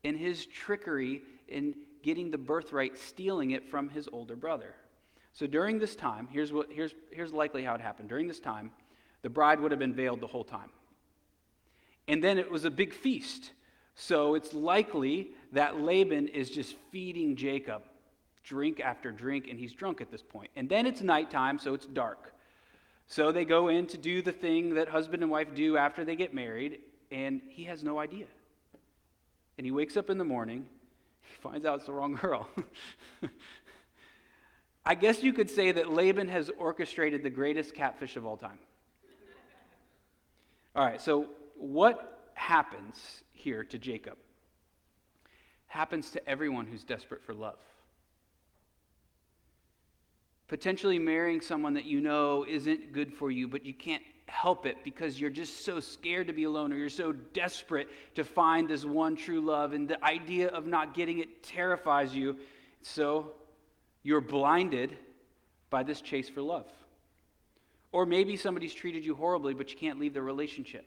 in 0.04 0.18
his 0.18 0.46
trickery 0.46 1.22
in 1.48 1.76
getting 2.04 2.32
the 2.32 2.38
birthright, 2.38 2.98
stealing 2.98 3.52
it 3.52 3.70
from 3.70 3.90
his 3.90 4.08
older 4.12 4.36
brother. 4.36 4.76
So 5.34 5.48
during 5.48 5.80
this 5.80 5.96
time, 5.96 6.28
here's, 6.32 6.52
what, 6.52 6.68
here's, 6.72 6.94
here's 7.12 7.34
likely 7.34 7.64
how 7.64 7.76
it 7.76 7.82
happened. 7.82 8.10
During 8.10 8.28
this 8.28 8.40
time, 8.40 8.72
the 9.22 9.30
bride 9.30 9.60
would 9.60 9.72
have 9.72 9.80
been 9.80 9.94
veiled 9.94 10.22
the 10.22 10.28
whole 10.28 10.44
time. 10.44 10.70
And 12.08 12.24
then 12.24 12.38
it 12.38 12.50
was 12.50 12.66
a 12.66 12.72
big 12.72 12.94
feast. 12.94 13.52
So 14.00 14.36
it's 14.36 14.54
likely 14.54 15.32
that 15.54 15.82
Laban 15.82 16.28
is 16.28 16.52
just 16.52 16.76
feeding 16.92 17.36
Jacob 17.36 17.82
drink 18.44 18.80
after 18.80 19.12
drink, 19.12 19.48
and 19.50 19.60
he's 19.60 19.74
drunk 19.74 20.02
at 20.02 20.12
this 20.12 20.22
point. 20.22 20.52
And 20.56 20.70
then 20.70 20.86
it's 20.86 21.02
nighttime, 21.02 21.58
so 21.58 21.74
it's 21.74 21.88
dark. 21.88 22.34
So 23.08 23.32
they 23.32 23.44
go 23.44 23.70
in 23.70 23.88
to 23.88 23.98
do 23.98 24.22
the 24.22 24.32
thing 24.32 24.76
that 24.76 24.88
husband 24.88 25.24
and 25.24 25.32
wife 25.32 25.48
do 25.56 25.78
after 25.78 26.06
they 26.06 26.16
get 26.16 26.32
married, 26.32 26.80
and 27.12 27.42
he 27.50 27.64
has 27.66 27.84
no 27.84 27.98
idea. 28.00 28.28
And 29.58 29.66
he 29.66 29.72
wakes 29.72 29.98
up 29.98 30.12
in 30.12 30.20
the 30.20 30.24
morning, 30.24 30.68
he 31.24 31.42
finds 31.42 31.66
out 31.66 31.78
it's 31.78 31.88
the 31.88 31.94
wrong 31.94 32.14
girl. 32.14 32.48
I 34.86 34.94
guess 34.94 35.24
you 35.24 35.34
could 35.34 35.50
say 35.50 35.72
that 35.72 35.92
Laban 35.92 36.28
has 36.28 36.52
orchestrated 36.58 37.24
the 37.24 37.32
greatest 37.32 37.74
catfish 37.74 38.16
of 38.16 38.28
all 38.28 38.38
time. 38.38 38.60
All 40.76 40.86
right, 40.86 41.02
so 41.02 41.30
what 41.56 42.30
happens 42.36 43.24
here 43.38 43.64
to 43.64 43.78
Jacob? 43.78 44.18
Happens 45.68 46.12
to 46.12 46.30
everyone 46.30 46.66
who's 46.66 46.84
desperate 46.84 47.24
for 47.24 47.34
love. 47.34 47.60
Potentially 50.48 50.98
marrying 50.98 51.42
someone 51.42 51.74
that 51.74 51.86
you 51.86 52.00
know 52.00 52.46
isn't 52.48 52.94
good 52.94 53.14
for 53.14 53.32
you, 53.32 53.48
but 53.48 53.66
you 53.66 53.74
can't 53.74 54.04
help 54.28 54.66
it 54.66 54.78
because 54.84 55.20
you're 55.20 55.30
just 55.30 55.66
so 55.66 55.80
scared 55.80 56.28
to 56.28 56.34
be 56.34 56.46
alone 56.46 56.72
or 56.72 56.78
you're 56.78 56.90
so 56.90 57.12
desperate 57.12 57.88
to 58.16 58.24
find 58.24 58.68
this 58.68 58.86
one 58.86 59.16
true 59.16 59.42
love, 59.42 59.74
and 59.74 59.88
the 59.88 60.04
idea 60.04 60.48
of 60.50 60.66
not 60.66 60.94
getting 60.94 61.20
it 61.20 61.44
terrifies 61.44 62.16
you. 62.16 62.38
So 62.82 63.34
you're 64.04 64.22
blinded 64.22 64.98
by 65.70 65.84
this 65.84 66.02
chase 66.02 66.30
for 66.30 66.42
love. 66.42 66.68
Or 67.92 68.06
maybe 68.06 68.38
somebody's 68.38 68.74
treated 68.74 69.04
you 69.04 69.16
horribly, 69.16 69.54
but 69.54 69.70
you 69.72 69.78
can't 69.78 70.00
leave 70.00 70.14
the 70.14 70.22
relationship 70.22 70.86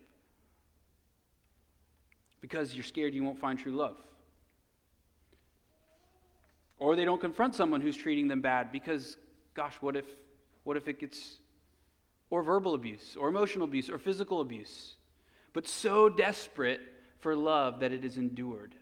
because 2.40 2.74
you're 2.74 2.84
scared 2.84 3.14
you 3.14 3.22
won't 3.24 3.38
find 3.38 3.58
true 3.58 3.72
love. 3.72 3.96
Or 6.78 6.96
they 6.96 7.04
don't 7.04 7.20
confront 7.20 7.54
someone 7.54 7.80
who's 7.80 7.96
treating 7.96 8.28
them 8.28 8.40
bad 8.40 8.72
because, 8.72 9.18
gosh, 9.54 9.74
what 9.80 9.96
if, 9.96 10.06
what 10.64 10.76
if 10.76 10.88
it 10.88 10.98
gets, 10.98 11.38
or 12.30 12.42
verbal 12.42 12.74
abuse, 12.74 13.16
or 13.18 13.28
emotional 13.28 13.64
abuse, 13.64 13.90
or 13.90 13.98
physical 13.98 14.40
abuse, 14.40 14.96
but 15.52 15.68
so 15.68 16.08
desperate 16.08 16.80
for 17.18 17.36
love 17.36 17.80
that 17.80 17.92
it 17.92 18.04
is 18.04 18.16
endured 18.16 18.74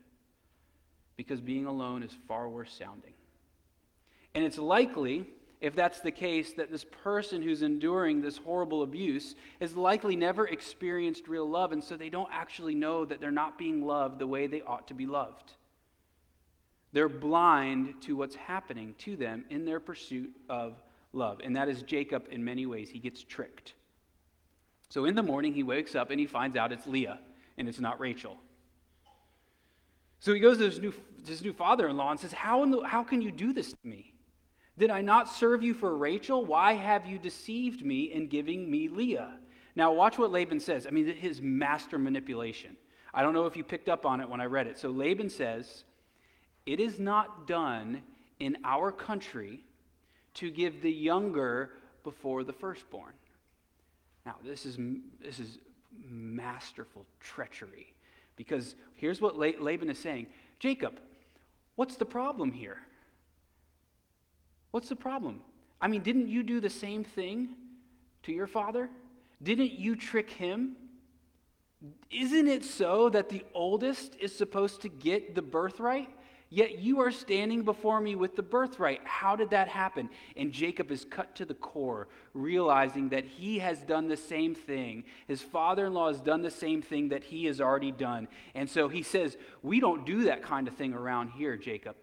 because 1.16 1.40
being 1.40 1.66
alone 1.66 2.04
is 2.04 2.12
far 2.28 2.48
worse 2.48 2.72
sounding. 2.72 3.14
And 4.34 4.44
it's 4.44 4.58
likely 4.58 5.26
if 5.60 5.74
that's 5.74 6.00
the 6.00 6.10
case, 6.10 6.52
that 6.52 6.70
this 6.70 6.84
person 7.02 7.42
who's 7.42 7.62
enduring 7.62 8.22
this 8.22 8.36
horrible 8.36 8.82
abuse 8.82 9.34
has 9.60 9.76
likely 9.76 10.14
never 10.14 10.46
experienced 10.46 11.26
real 11.26 11.48
love, 11.48 11.72
and 11.72 11.82
so 11.82 11.96
they 11.96 12.10
don't 12.10 12.30
actually 12.32 12.74
know 12.74 13.04
that 13.04 13.20
they're 13.20 13.30
not 13.30 13.58
being 13.58 13.84
loved 13.84 14.18
the 14.18 14.26
way 14.26 14.46
they 14.46 14.62
ought 14.62 14.86
to 14.88 14.94
be 14.94 15.06
loved. 15.06 15.52
They're 16.92 17.08
blind 17.08 18.02
to 18.02 18.16
what's 18.16 18.36
happening 18.36 18.94
to 18.98 19.16
them 19.16 19.44
in 19.50 19.64
their 19.64 19.80
pursuit 19.80 20.30
of 20.48 20.74
love. 21.12 21.40
And 21.42 21.56
that 21.56 21.68
is 21.68 21.82
Jacob 21.82 22.26
in 22.30 22.44
many 22.44 22.66
ways. 22.66 22.88
He 22.88 22.98
gets 22.98 23.22
tricked. 23.22 23.74
So 24.88 25.04
in 25.04 25.14
the 25.14 25.22
morning, 25.22 25.52
he 25.52 25.62
wakes 25.62 25.94
up 25.94 26.10
and 26.10 26.18
he 26.18 26.26
finds 26.26 26.56
out 26.56 26.72
it's 26.72 26.86
Leah 26.86 27.18
and 27.58 27.68
it's 27.68 27.80
not 27.80 28.00
Rachel. 28.00 28.38
So 30.20 30.32
he 30.32 30.40
goes 30.40 30.58
to 30.58 30.64
his 30.64 30.80
new, 30.80 30.94
his 31.26 31.42
new 31.42 31.52
father 31.52 31.88
in 31.88 31.96
law 31.96 32.10
and 32.10 32.18
says, 32.18 32.32
how, 32.32 32.64
the, 32.64 32.82
how 32.86 33.04
can 33.04 33.20
you 33.20 33.30
do 33.30 33.52
this 33.52 33.70
to 33.72 33.78
me? 33.84 34.14
Did 34.78 34.90
I 34.90 35.00
not 35.00 35.28
serve 35.28 35.62
you 35.62 35.74
for 35.74 35.96
Rachel? 35.96 36.44
Why 36.44 36.74
have 36.74 37.04
you 37.04 37.18
deceived 37.18 37.84
me 37.84 38.12
in 38.12 38.28
giving 38.28 38.70
me 38.70 38.88
Leah? 38.88 39.32
Now, 39.74 39.92
watch 39.92 40.18
what 40.18 40.30
Laban 40.30 40.60
says. 40.60 40.86
I 40.86 40.90
mean, 40.90 41.14
his 41.14 41.42
master 41.42 41.98
manipulation. 41.98 42.76
I 43.12 43.22
don't 43.22 43.34
know 43.34 43.46
if 43.46 43.56
you 43.56 43.64
picked 43.64 43.88
up 43.88 44.06
on 44.06 44.20
it 44.20 44.28
when 44.28 44.40
I 44.40 44.44
read 44.44 44.66
it. 44.66 44.78
So 44.78 44.90
Laban 44.90 45.30
says, 45.30 45.84
It 46.64 46.78
is 46.78 47.00
not 47.00 47.46
done 47.46 48.02
in 48.38 48.56
our 48.64 48.92
country 48.92 49.64
to 50.34 50.50
give 50.50 50.82
the 50.82 50.92
younger 50.92 51.70
before 52.04 52.44
the 52.44 52.52
firstborn. 52.52 53.12
Now, 54.24 54.36
this 54.44 54.64
is, 54.64 54.78
this 55.20 55.40
is 55.40 55.58
masterful 56.08 57.04
treachery 57.18 57.94
because 58.36 58.76
here's 58.94 59.20
what 59.20 59.36
Laban 59.36 59.90
is 59.90 59.98
saying 59.98 60.28
Jacob, 60.60 61.00
what's 61.74 61.96
the 61.96 62.04
problem 62.04 62.52
here? 62.52 62.78
What's 64.70 64.88
the 64.88 64.96
problem? 64.96 65.40
I 65.80 65.88
mean, 65.88 66.02
didn't 66.02 66.28
you 66.28 66.42
do 66.42 66.60
the 66.60 66.70
same 66.70 67.04
thing 67.04 67.50
to 68.24 68.32
your 68.32 68.46
father? 68.46 68.90
Didn't 69.42 69.72
you 69.72 69.96
trick 69.96 70.30
him? 70.30 70.76
Isn't 72.10 72.48
it 72.48 72.64
so 72.64 73.08
that 73.10 73.28
the 73.28 73.44
oldest 73.54 74.16
is 74.20 74.34
supposed 74.34 74.82
to 74.82 74.88
get 74.88 75.34
the 75.34 75.42
birthright? 75.42 76.08
Yet 76.50 76.78
you 76.78 77.00
are 77.00 77.10
standing 77.10 77.62
before 77.62 78.00
me 78.00 78.14
with 78.14 78.34
the 78.34 78.42
birthright. 78.42 79.02
How 79.04 79.36
did 79.36 79.50
that 79.50 79.68
happen? 79.68 80.08
And 80.34 80.50
Jacob 80.50 80.90
is 80.90 81.04
cut 81.04 81.34
to 81.36 81.44
the 81.44 81.54
core, 81.54 82.08
realizing 82.32 83.10
that 83.10 83.26
he 83.26 83.58
has 83.58 83.78
done 83.82 84.08
the 84.08 84.16
same 84.16 84.54
thing. 84.54 85.04
His 85.26 85.42
father 85.42 85.86
in 85.86 85.92
law 85.92 86.08
has 86.08 86.22
done 86.22 86.40
the 86.40 86.50
same 86.50 86.80
thing 86.80 87.10
that 87.10 87.22
he 87.22 87.44
has 87.44 87.60
already 87.60 87.92
done. 87.92 88.28
And 88.54 88.68
so 88.68 88.88
he 88.88 89.02
says, 89.02 89.36
We 89.62 89.78
don't 89.78 90.06
do 90.06 90.24
that 90.24 90.42
kind 90.42 90.66
of 90.68 90.74
thing 90.74 90.94
around 90.94 91.32
here, 91.32 91.58
Jacob. 91.58 91.96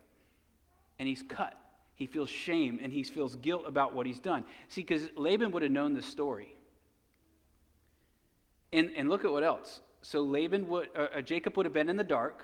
And 0.99 1.08
he's 1.08 1.23
cut. 1.28 1.60
He 1.95 2.08
feels 2.08 2.29
shame 2.29 2.79
and 2.81 2.91
he 2.91 3.03
feels 3.03 3.36
guilt 3.38 3.63
about 3.65 3.93
what 3.93 4.05
he's 4.05 4.19
done. 4.19 4.43
See, 4.67 4.81
because 4.81 5.10
Laban 5.15 5.51
would 5.51 5.63
have 5.63 5.71
known 5.71 5.93
the 5.93 6.01
story. 6.01 6.53
And, 8.73 8.91
and 8.97 9.10
look 9.10 9.23
at 9.23 9.31
what 9.31 9.43
else. 9.43 9.79
So 10.01 10.21
Laban 10.21 10.67
would, 10.67 10.89
uh, 10.95 11.08
uh, 11.15 11.21
Jacob 11.21 11.55
would 11.55 11.65
have 11.65 11.73
been 11.73 11.89
in 11.89 11.95
the 11.95 12.03
dark, 12.03 12.43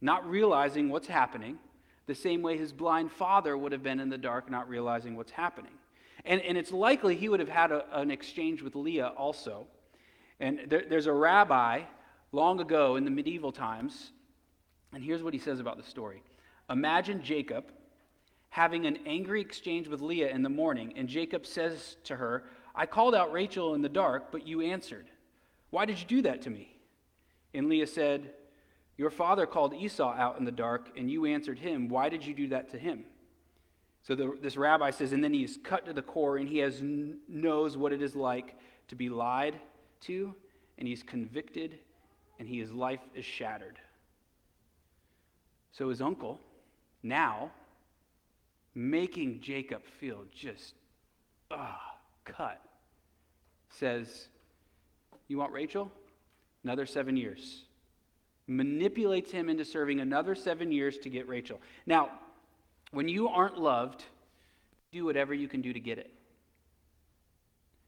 not 0.00 0.28
realizing 0.28 0.88
what's 0.88 1.06
happening, 1.06 1.58
the 2.06 2.14
same 2.14 2.42
way 2.42 2.58
his 2.58 2.72
blind 2.72 3.12
father 3.12 3.56
would 3.56 3.72
have 3.72 3.82
been 3.82 4.00
in 4.00 4.08
the 4.08 4.18
dark, 4.18 4.50
not 4.50 4.68
realizing 4.68 5.16
what's 5.16 5.30
happening. 5.30 5.72
And, 6.24 6.40
and 6.42 6.58
it's 6.58 6.72
likely 6.72 7.14
he 7.14 7.28
would 7.28 7.40
have 7.40 7.48
had 7.48 7.70
a, 7.70 7.84
an 7.96 8.10
exchange 8.10 8.60
with 8.60 8.74
Leah 8.74 9.12
also. 9.16 9.66
And 10.40 10.60
there, 10.68 10.82
there's 10.88 11.06
a 11.06 11.12
rabbi 11.12 11.82
long 12.32 12.60
ago 12.60 12.96
in 12.96 13.04
the 13.04 13.10
medieval 13.10 13.52
times, 13.52 14.10
and 14.92 15.02
here's 15.02 15.22
what 15.22 15.32
he 15.32 15.40
says 15.40 15.60
about 15.60 15.76
the 15.76 15.88
story. 15.88 16.22
Imagine 16.70 17.22
Jacob 17.22 17.72
having 18.50 18.86
an 18.86 18.98
angry 19.06 19.40
exchange 19.40 19.88
with 19.88 20.00
Leah 20.00 20.28
in 20.28 20.42
the 20.42 20.48
morning, 20.48 20.92
and 20.96 21.08
Jacob 21.08 21.46
says 21.46 21.96
to 22.04 22.16
her, 22.16 22.44
I 22.74 22.86
called 22.86 23.14
out 23.14 23.32
Rachel 23.32 23.74
in 23.74 23.82
the 23.82 23.88
dark, 23.88 24.30
but 24.30 24.46
you 24.46 24.60
answered. 24.62 25.10
Why 25.70 25.84
did 25.84 25.98
you 25.98 26.06
do 26.06 26.22
that 26.22 26.42
to 26.42 26.50
me? 26.50 26.76
And 27.54 27.68
Leah 27.68 27.86
said, 27.86 28.32
Your 28.96 29.10
father 29.10 29.46
called 29.46 29.74
Esau 29.74 30.14
out 30.16 30.38
in 30.38 30.44
the 30.44 30.52
dark, 30.52 30.90
and 30.96 31.10
you 31.10 31.26
answered 31.26 31.58
him. 31.58 31.88
Why 31.88 32.08
did 32.08 32.24
you 32.24 32.34
do 32.34 32.48
that 32.48 32.70
to 32.70 32.78
him? 32.78 33.04
So 34.02 34.14
the, 34.14 34.38
this 34.40 34.56
rabbi 34.56 34.90
says, 34.90 35.12
and 35.12 35.22
then 35.22 35.34
he 35.34 35.44
is 35.44 35.58
cut 35.62 35.84
to 35.86 35.92
the 35.92 36.02
core, 36.02 36.38
and 36.38 36.48
he 36.48 36.58
has, 36.58 36.80
knows 36.82 37.76
what 37.76 37.92
it 37.92 38.00
is 38.00 38.16
like 38.16 38.56
to 38.88 38.94
be 38.94 39.08
lied 39.08 39.56
to, 40.02 40.34
and 40.78 40.88
he's 40.88 41.02
convicted, 41.02 41.78
and 42.38 42.48
he, 42.48 42.58
his 42.58 42.72
life 42.72 43.00
is 43.14 43.24
shattered. 43.24 43.78
So 45.72 45.90
his 45.90 46.00
uncle, 46.00 46.40
now 47.02 47.50
making 48.74 49.40
Jacob 49.40 49.82
feel 50.00 50.24
just 50.34 50.74
ah 51.50 51.96
cut 52.24 52.60
says, 53.70 54.28
You 55.28 55.38
want 55.38 55.52
Rachel? 55.52 55.90
Another 56.64 56.86
seven 56.86 57.16
years. 57.16 57.64
Manipulates 58.46 59.30
him 59.30 59.48
into 59.48 59.64
serving 59.64 60.00
another 60.00 60.34
seven 60.34 60.72
years 60.72 60.98
to 60.98 61.10
get 61.10 61.28
Rachel. 61.28 61.60
Now, 61.86 62.10
when 62.90 63.08
you 63.08 63.28
aren't 63.28 63.58
loved, 63.58 64.04
do 64.90 65.04
whatever 65.04 65.34
you 65.34 65.48
can 65.48 65.60
do 65.60 65.72
to 65.72 65.80
get 65.80 65.98
it. 65.98 66.10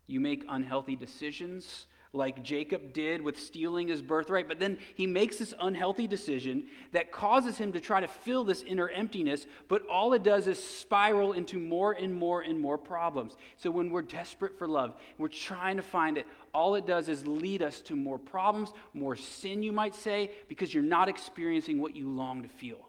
You 0.07 0.20
make 0.20 0.44
unhealthy 0.49 0.96
decisions 0.96 1.87
like 2.12 2.42
Jacob 2.42 2.92
did 2.92 3.23
with 3.23 3.38
stealing 3.38 3.87
his 3.87 4.03
birthright, 4.03 4.49
but 4.49 4.59
then 4.59 4.79
he 4.94 5.07
makes 5.07 5.37
this 5.37 5.55
unhealthy 5.61 6.09
decision 6.09 6.64
that 6.92 7.12
causes 7.12 7.57
him 7.57 7.73
to 7.73 7.81
try 7.81 8.01
to 8.01 8.09
fill 8.09 8.42
this 8.42 8.62
inner 8.62 8.88
emptiness, 8.88 9.46
but 9.68 9.87
all 9.87 10.12
it 10.12 10.25
does 10.25 10.49
is 10.49 10.62
spiral 10.62 11.35
into 11.35 11.59
more 11.59 11.92
and 11.92 12.12
more 12.12 12.40
and 12.42 12.59
more 12.59 12.77
problems. 12.77 13.37
So 13.57 13.70
when 13.70 13.90
we're 13.90 14.03
desperate 14.03 14.59
for 14.59 14.66
love, 14.66 14.96
we're 15.18 15.29
trying 15.29 15.77
to 15.77 15.83
find 15.83 16.18
it, 16.18 16.27
all 16.53 16.75
it 16.75 16.85
does 16.85 17.09
is 17.09 17.27
lead 17.29 17.62
us 17.62 17.81
to 17.83 17.94
more 17.94 18.18
problems, 18.18 18.73
more 18.92 19.14
sin, 19.14 19.62
you 19.62 19.70
might 19.70 19.94
say, 19.94 20.33
because 20.49 20.75
you're 20.75 20.83
not 20.83 21.09
experiencing 21.09 21.81
what 21.81 21.94
you 21.94 22.09
long 22.09 22.42
to 22.42 22.49
feel. 22.49 22.88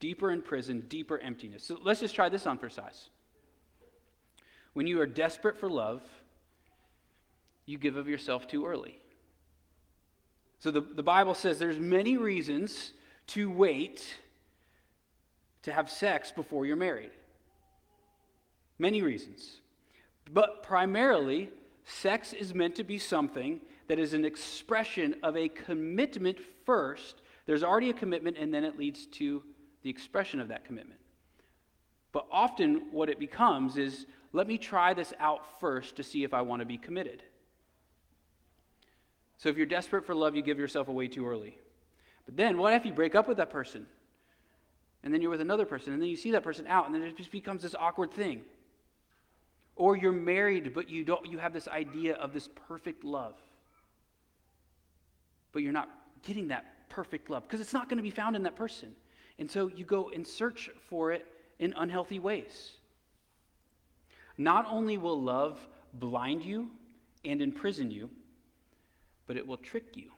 Deeper 0.00 0.32
in 0.32 0.42
prison, 0.42 0.84
deeper 0.88 1.18
emptiness. 1.18 1.64
So 1.64 1.78
let's 1.82 2.00
just 2.00 2.14
try 2.14 2.28
this 2.28 2.46
on 2.46 2.58
for 2.58 2.68
size. 2.68 3.08
When 4.74 4.86
you 4.86 5.00
are 5.00 5.06
desperate 5.06 5.58
for 5.58 5.70
love, 5.70 6.02
you 7.66 7.78
give 7.78 7.96
of 7.96 8.08
yourself 8.08 8.46
too 8.46 8.66
early. 8.66 8.98
So 10.58 10.70
the, 10.70 10.80
the 10.80 11.02
Bible 11.02 11.34
says 11.34 11.58
there's 11.58 11.78
many 11.78 12.16
reasons 12.16 12.92
to 13.28 13.50
wait 13.50 14.16
to 15.62 15.72
have 15.72 15.90
sex 15.90 16.32
before 16.32 16.66
you're 16.66 16.76
married. 16.76 17.10
Many 18.78 19.02
reasons. 19.02 19.60
But 20.32 20.62
primarily, 20.62 21.50
sex 21.84 22.32
is 22.32 22.54
meant 22.54 22.76
to 22.76 22.84
be 22.84 22.98
something 22.98 23.60
that 23.88 23.98
is 23.98 24.14
an 24.14 24.24
expression 24.24 25.16
of 25.22 25.36
a 25.36 25.48
commitment 25.48 26.38
first. 26.64 27.22
There's 27.46 27.64
already 27.64 27.90
a 27.90 27.94
commitment, 27.94 28.38
and 28.38 28.52
then 28.52 28.64
it 28.64 28.78
leads 28.78 29.06
to 29.06 29.42
the 29.82 29.90
expression 29.90 30.40
of 30.40 30.48
that 30.48 30.64
commitment. 30.64 31.00
But 32.12 32.26
often, 32.30 32.86
what 32.92 33.08
it 33.08 33.18
becomes 33.18 33.76
is 33.76 34.06
let 34.32 34.46
me 34.46 34.58
try 34.58 34.94
this 34.94 35.12
out 35.18 35.60
first 35.60 35.96
to 35.96 36.02
see 36.02 36.24
if 36.24 36.32
I 36.32 36.42
want 36.42 36.60
to 36.60 36.66
be 36.66 36.78
committed. 36.78 37.22
So 39.42 39.48
if 39.48 39.56
you're 39.56 39.66
desperate 39.66 40.06
for 40.06 40.14
love, 40.14 40.36
you 40.36 40.42
give 40.42 40.60
yourself 40.60 40.86
away 40.86 41.08
too 41.08 41.26
early. 41.26 41.58
But 42.26 42.36
then 42.36 42.58
what 42.58 42.74
if 42.74 42.86
you 42.86 42.92
break 42.92 43.16
up 43.16 43.26
with 43.26 43.38
that 43.38 43.50
person? 43.50 43.86
And 45.02 45.12
then 45.12 45.20
you're 45.20 45.32
with 45.32 45.40
another 45.40 45.66
person, 45.66 45.92
and 45.92 46.00
then 46.00 46.08
you 46.08 46.16
see 46.16 46.30
that 46.30 46.44
person 46.44 46.64
out, 46.68 46.86
and 46.86 46.94
then 46.94 47.02
it 47.02 47.16
just 47.16 47.32
becomes 47.32 47.60
this 47.60 47.74
awkward 47.76 48.12
thing. 48.12 48.42
Or 49.74 49.96
you're 49.96 50.12
married, 50.12 50.72
but 50.72 50.88
you 50.88 51.02
don't 51.02 51.26
you 51.26 51.38
have 51.38 51.52
this 51.52 51.66
idea 51.66 52.14
of 52.14 52.32
this 52.32 52.48
perfect 52.68 53.02
love. 53.02 53.34
But 55.50 55.62
you're 55.62 55.72
not 55.72 55.88
getting 56.24 56.46
that 56.48 56.88
perfect 56.88 57.28
love 57.28 57.42
because 57.42 57.60
it's 57.60 57.72
not 57.72 57.88
going 57.88 57.96
to 57.96 58.02
be 58.04 58.12
found 58.12 58.36
in 58.36 58.44
that 58.44 58.54
person. 58.54 58.92
And 59.40 59.50
so 59.50 59.66
you 59.66 59.84
go 59.84 60.12
and 60.14 60.24
search 60.24 60.70
for 60.88 61.10
it 61.10 61.26
in 61.58 61.74
unhealthy 61.76 62.20
ways. 62.20 62.70
Not 64.38 64.66
only 64.70 64.98
will 64.98 65.20
love 65.20 65.58
blind 65.94 66.44
you 66.44 66.70
and 67.24 67.42
imprison 67.42 67.90
you, 67.90 68.08
but 69.32 69.38
it 69.38 69.46
will 69.46 69.56
trick 69.56 69.96
you. 69.96 70.10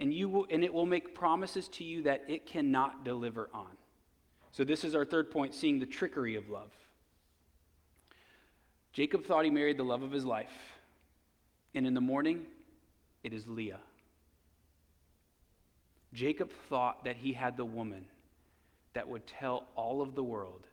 And, 0.00 0.12
you 0.12 0.28
will, 0.28 0.44
and 0.50 0.64
it 0.64 0.74
will 0.74 0.86
make 0.86 1.14
promises 1.14 1.68
to 1.68 1.84
you 1.84 2.02
that 2.02 2.24
it 2.26 2.46
cannot 2.46 3.04
deliver 3.04 3.48
on. 3.54 3.70
So, 4.50 4.64
this 4.64 4.82
is 4.82 4.96
our 4.96 5.04
third 5.04 5.30
point 5.30 5.54
seeing 5.54 5.78
the 5.78 5.86
trickery 5.86 6.34
of 6.34 6.50
love. 6.50 6.72
Jacob 8.92 9.24
thought 9.24 9.44
he 9.44 9.52
married 9.52 9.76
the 9.76 9.84
love 9.84 10.02
of 10.02 10.10
his 10.10 10.24
life. 10.24 10.50
And 11.76 11.86
in 11.86 11.94
the 11.94 12.00
morning, 12.00 12.44
it 13.22 13.32
is 13.32 13.46
Leah. 13.46 13.78
Jacob 16.12 16.50
thought 16.68 17.04
that 17.04 17.14
he 17.14 17.34
had 17.34 17.56
the 17.56 17.64
woman 17.64 18.04
that 18.94 19.08
would 19.08 19.28
tell 19.28 19.68
all 19.76 20.02
of 20.02 20.16
the 20.16 20.24
world 20.24 20.66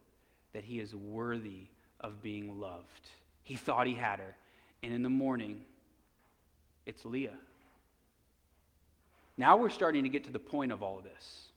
that 0.53 0.63
he 0.63 0.79
is 0.79 0.95
worthy 0.95 1.67
of 1.99 2.23
being 2.23 2.59
loved. 2.59 3.07
He 3.43 3.55
thought 3.55 3.85
he 3.85 3.93
had 3.93 4.17
her. 4.17 4.35
And 4.81 4.91
in 4.91 5.03
the 5.03 5.09
morning, 5.09 5.61
it's 6.85 7.05
Leah. 7.05 7.37
Now 9.37 9.57
we're 9.57 9.69
starting 9.69 10.03
to 10.03 10.09
get 10.09 10.23
to 10.25 10.31
the 10.31 10.39
point 10.39 10.71
of 10.71 10.83
all 10.83 10.97
of 10.97 11.03
this. 11.03 11.47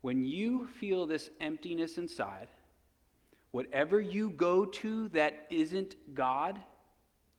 When 0.00 0.24
you 0.24 0.66
feel 0.78 1.06
this 1.06 1.30
emptiness 1.40 1.98
inside, 1.98 2.48
whatever 3.50 4.00
you 4.00 4.30
go 4.30 4.64
to 4.64 5.08
that 5.08 5.46
isn't 5.50 5.96
God, 6.14 6.58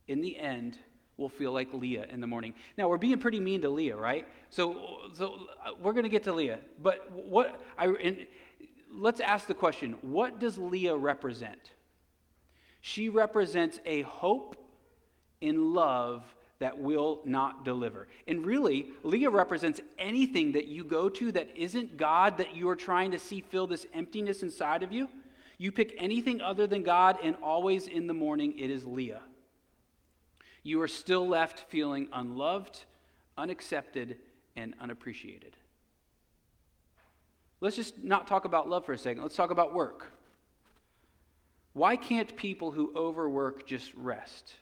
in 0.08 0.22
the 0.22 0.38
end, 0.38 0.78
will 1.18 1.30
feel 1.30 1.52
like 1.54 1.74
Leah 1.74 2.06
in 2.10 2.20
the 2.20 2.28
morning. 2.28 2.54
Now, 2.78 2.90
we're 2.90 2.98
being 2.98 3.18
pretty 3.20 3.40
mean 3.40 3.62
to 3.62 3.70
Leah, 3.70 3.96
right? 3.96 4.28
So, 4.50 5.10
so 5.14 5.40
uh, 5.66 5.72
we're 5.82 5.94
going 5.94 6.04
to 6.04 6.10
get 6.10 6.24
to 6.24 6.34
Leah. 6.34 6.60
But 6.82 7.10
what 7.12 7.62
I, 7.78 8.28
let's 8.92 9.22
ask 9.22 9.48
the 9.48 9.54
question 9.54 9.96
what 10.02 10.40
does 10.40 10.58
Leah 10.58 10.96
represent? 10.96 11.72
She 12.82 13.10
represents 13.10 13.80
a 13.86 14.02
hope 14.02 14.58
in 15.40 15.74
love 15.74 16.24
that 16.62 16.78
will 16.78 17.22
not 17.26 17.66
deliver. 17.66 18.08
And 18.28 18.46
really, 18.46 18.92
Leah 19.02 19.32
represents 19.32 19.82
anything 19.98 20.52
that 20.52 20.68
you 20.68 20.84
go 20.84 21.10
to 21.10 21.32
that 21.32 21.50
isn't 21.56 21.98
God 21.98 22.38
that 22.38 22.56
you 22.56 22.70
are 22.70 22.76
trying 22.76 23.10
to 23.12 23.20
see 23.20 23.42
fill 23.42 23.66
this 23.66 23.88
emptiness 23.96 24.44
inside 24.44 24.84
of 24.84 24.92
you. 24.92 25.10
You 25.58 25.72
pick 25.72 25.96
anything 25.98 26.40
other 26.40 26.68
than 26.68 26.84
God, 26.84 27.18
and 27.24 27.36
always 27.42 27.88
in 27.88 28.06
the 28.06 28.14
morning, 28.14 28.60
it 28.60 28.70
is 28.70 28.86
Leah. 28.86 29.22
You 30.62 30.80
are 30.84 30.88
still 30.88 31.28
left 31.28 31.72
feeling 31.72 32.08
unloved, 32.14 32.86
unaccepted, 33.40 34.18
and 34.56 34.76
unappreciated. 34.80 35.58
Let's 37.60 37.76
just 37.76 38.04
not 38.04 38.28
talk 38.28 38.46
about 38.46 38.70
love 38.70 38.86
for 38.86 38.94
a 38.94 39.00
second. 39.00 39.24
Let's 39.24 39.36
talk 39.36 39.50
about 39.50 39.74
work. 39.74 40.12
Why 41.74 41.96
can't 41.96 42.36
people 42.36 42.70
who 42.70 42.94
overwork 42.96 43.66
just 43.66 43.92
rest? 43.96 44.54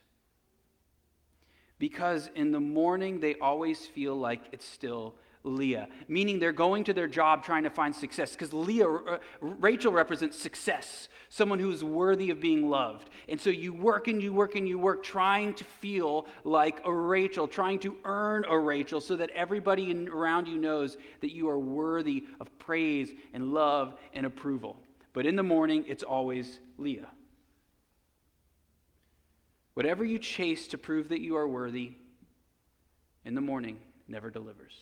Because 1.80 2.30
in 2.36 2.52
the 2.52 2.60
morning, 2.60 3.20
they 3.20 3.36
always 3.36 3.86
feel 3.86 4.16
like 4.16 4.42
it's 4.52 4.68
still 4.68 5.16
Leah, 5.44 5.88
meaning 6.10 6.38
they're 6.38 6.52
going 6.52 6.84
to 6.84 6.94
their 6.94 7.08
job 7.08 7.44
trying 7.44 7.64
to 7.64 7.70
find 7.70 7.96
success. 7.96 8.34
Because 8.34 8.52
Leah, 8.52 8.90
uh, 8.90 9.18
Rachel 9.40 9.92
represents 9.92 10.38
success, 10.38 11.08
someone 11.30 11.60
who's 11.60 11.82
worthy 11.82 12.30
of 12.30 12.42
being 12.42 12.70
loved. 12.70 13.10
And 13.30 13.40
so 13.40 13.50
you 13.50 13.74
work 13.74 14.10
and 14.10 14.22
you 14.22 14.34
work 14.34 14.56
and 14.56 14.68
you 14.68 14.78
work 14.78 15.02
trying 15.02 15.54
to 15.54 15.64
feel 15.64 16.28
like 16.44 16.82
a 16.84 16.94
Rachel, 16.94 17.48
trying 17.48 17.80
to 17.80 17.96
earn 18.04 18.44
a 18.50 18.60
Rachel 18.60 19.00
so 19.00 19.16
that 19.16 19.30
everybody 19.30 20.08
around 20.10 20.48
you 20.48 20.58
knows 20.58 20.98
that 21.22 21.34
you 21.34 21.48
are 21.50 21.60
worthy 21.60 22.26
of 22.42 22.48
praise 22.60 23.12
and 23.34 23.54
love 23.54 23.96
and 24.14 24.26
approval. 24.26 24.76
But 25.14 25.26
in 25.26 25.38
the 25.38 25.44
morning, 25.44 25.86
it's 25.88 26.04
always 26.04 26.60
Leah. 26.78 27.08
Whatever 29.74 30.04
you 30.04 30.20
chase 30.20 30.68
to 30.70 30.78
prove 30.78 31.10
that 31.10 31.22
you 31.22 31.36
are 31.38 31.48
worthy 31.48 31.94
in 33.26 33.36
the 33.36 33.42
morning 33.42 33.78
never 34.08 34.30
delivers. 34.30 34.74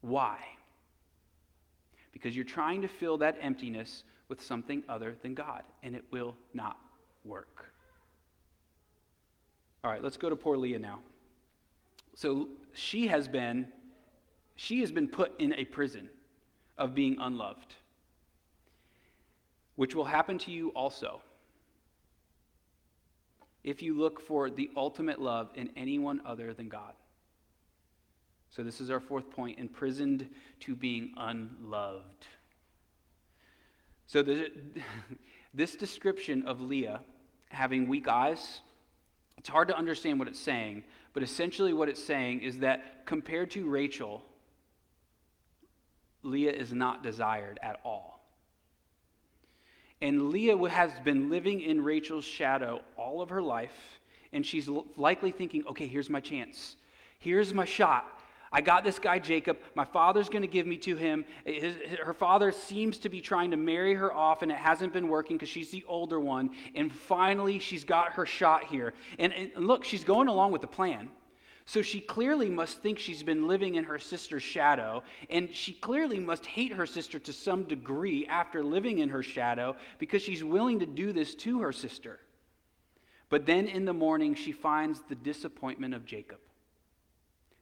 Why? 0.00 0.38
Because 2.12 2.34
you're 2.34 2.44
trying 2.44 2.82
to 2.82 2.88
fill 2.88 3.18
that 3.18 3.36
emptiness 3.40 4.04
with 4.28 4.42
something 4.42 4.82
other 4.88 5.16
than 5.22 5.34
God, 5.34 5.62
and 5.82 5.94
it 5.94 6.04
will 6.10 6.36
not 6.54 6.78
work. 7.24 7.72
All 9.84 9.90
right, 9.90 10.02
let's 10.02 10.16
go 10.16 10.28
to 10.28 10.36
poor 10.36 10.56
Leah 10.56 10.78
now. 10.78 10.98
So 12.14 12.48
she 12.72 13.06
has 13.06 13.28
been 13.28 13.68
she 14.56 14.80
has 14.80 14.90
been 14.90 15.06
put 15.06 15.38
in 15.38 15.52
a 15.52 15.66
prison 15.66 16.08
of 16.78 16.94
being 16.94 17.18
unloved, 17.20 17.74
which 19.76 19.94
will 19.94 20.04
happen 20.04 20.38
to 20.38 20.50
you 20.50 20.70
also 20.70 21.20
if 23.66 23.82
you 23.82 23.98
look 23.98 24.20
for 24.20 24.48
the 24.48 24.70
ultimate 24.76 25.20
love 25.20 25.50
in 25.56 25.68
anyone 25.76 26.22
other 26.24 26.54
than 26.54 26.68
God. 26.68 26.94
So, 28.48 28.62
this 28.62 28.80
is 28.80 28.90
our 28.90 29.00
fourth 29.00 29.28
point 29.28 29.58
imprisoned 29.58 30.30
to 30.60 30.74
being 30.74 31.12
unloved. 31.16 32.24
So, 34.06 34.24
this 35.54 35.74
description 35.74 36.46
of 36.46 36.60
Leah 36.60 37.00
having 37.48 37.88
weak 37.88 38.08
eyes, 38.08 38.60
it's 39.36 39.48
hard 39.48 39.68
to 39.68 39.76
understand 39.76 40.20
what 40.20 40.28
it's 40.28 40.40
saying, 40.40 40.84
but 41.12 41.22
essentially 41.22 41.72
what 41.72 41.88
it's 41.88 42.02
saying 42.02 42.40
is 42.40 42.58
that 42.58 43.04
compared 43.04 43.50
to 43.50 43.68
Rachel, 43.68 44.22
Leah 46.22 46.52
is 46.52 46.72
not 46.72 47.02
desired 47.02 47.58
at 47.62 47.80
all. 47.84 48.15
And 50.02 50.30
Leah 50.30 50.56
has 50.68 50.90
been 51.04 51.30
living 51.30 51.60
in 51.62 51.82
Rachel's 51.82 52.24
shadow 52.24 52.82
all 52.96 53.22
of 53.22 53.30
her 53.30 53.42
life, 53.42 54.00
and 54.32 54.44
she's 54.44 54.68
likely 54.96 55.30
thinking, 55.30 55.64
okay, 55.68 55.86
here's 55.86 56.10
my 56.10 56.20
chance. 56.20 56.76
Here's 57.18 57.54
my 57.54 57.64
shot. 57.64 58.12
I 58.52 58.60
got 58.60 58.84
this 58.84 58.98
guy, 58.98 59.18
Jacob. 59.18 59.58
My 59.74 59.84
father's 59.84 60.28
going 60.28 60.42
to 60.42 60.48
give 60.48 60.66
me 60.66 60.76
to 60.78 60.96
him. 60.96 61.24
His, 61.44 61.76
her 62.02 62.14
father 62.14 62.52
seems 62.52 62.98
to 62.98 63.08
be 63.08 63.20
trying 63.20 63.50
to 63.50 63.56
marry 63.56 63.94
her 63.94 64.12
off, 64.12 64.42
and 64.42 64.52
it 64.52 64.58
hasn't 64.58 64.92
been 64.92 65.08
working 65.08 65.36
because 65.36 65.48
she's 65.48 65.70
the 65.70 65.84
older 65.88 66.20
one. 66.20 66.50
And 66.74 66.92
finally, 66.92 67.58
she's 67.58 67.84
got 67.84 68.12
her 68.12 68.26
shot 68.26 68.64
here. 68.64 68.94
And, 69.18 69.32
and 69.32 69.50
look, 69.56 69.84
she's 69.84 70.04
going 70.04 70.28
along 70.28 70.52
with 70.52 70.60
the 70.60 70.68
plan. 70.68 71.08
So 71.68 71.82
she 71.82 72.00
clearly 72.00 72.48
must 72.48 72.80
think 72.80 73.00
she's 73.00 73.24
been 73.24 73.48
living 73.48 73.74
in 73.74 73.84
her 73.84 73.98
sister's 73.98 74.44
shadow, 74.44 75.02
and 75.28 75.52
she 75.52 75.72
clearly 75.72 76.20
must 76.20 76.46
hate 76.46 76.72
her 76.72 76.86
sister 76.86 77.18
to 77.18 77.32
some 77.32 77.64
degree 77.64 78.24
after 78.26 78.62
living 78.62 79.00
in 79.00 79.08
her 79.08 79.24
shadow 79.24 79.76
because 79.98 80.22
she's 80.22 80.44
willing 80.44 80.78
to 80.78 80.86
do 80.86 81.12
this 81.12 81.34
to 81.34 81.60
her 81.60 81.72
sister. 81.72 82.20
But 83.30 83.46
then 83.46 83.66
in 83.66 83.84
the 83.84 83.92
morning, 83.92 84.36
she 84.36 84.52
finds 84.52 85.00
the 85.08 85.16
disappointment 85.16 85.92
of 85.92 86.06
Jacob. 86.06 86.38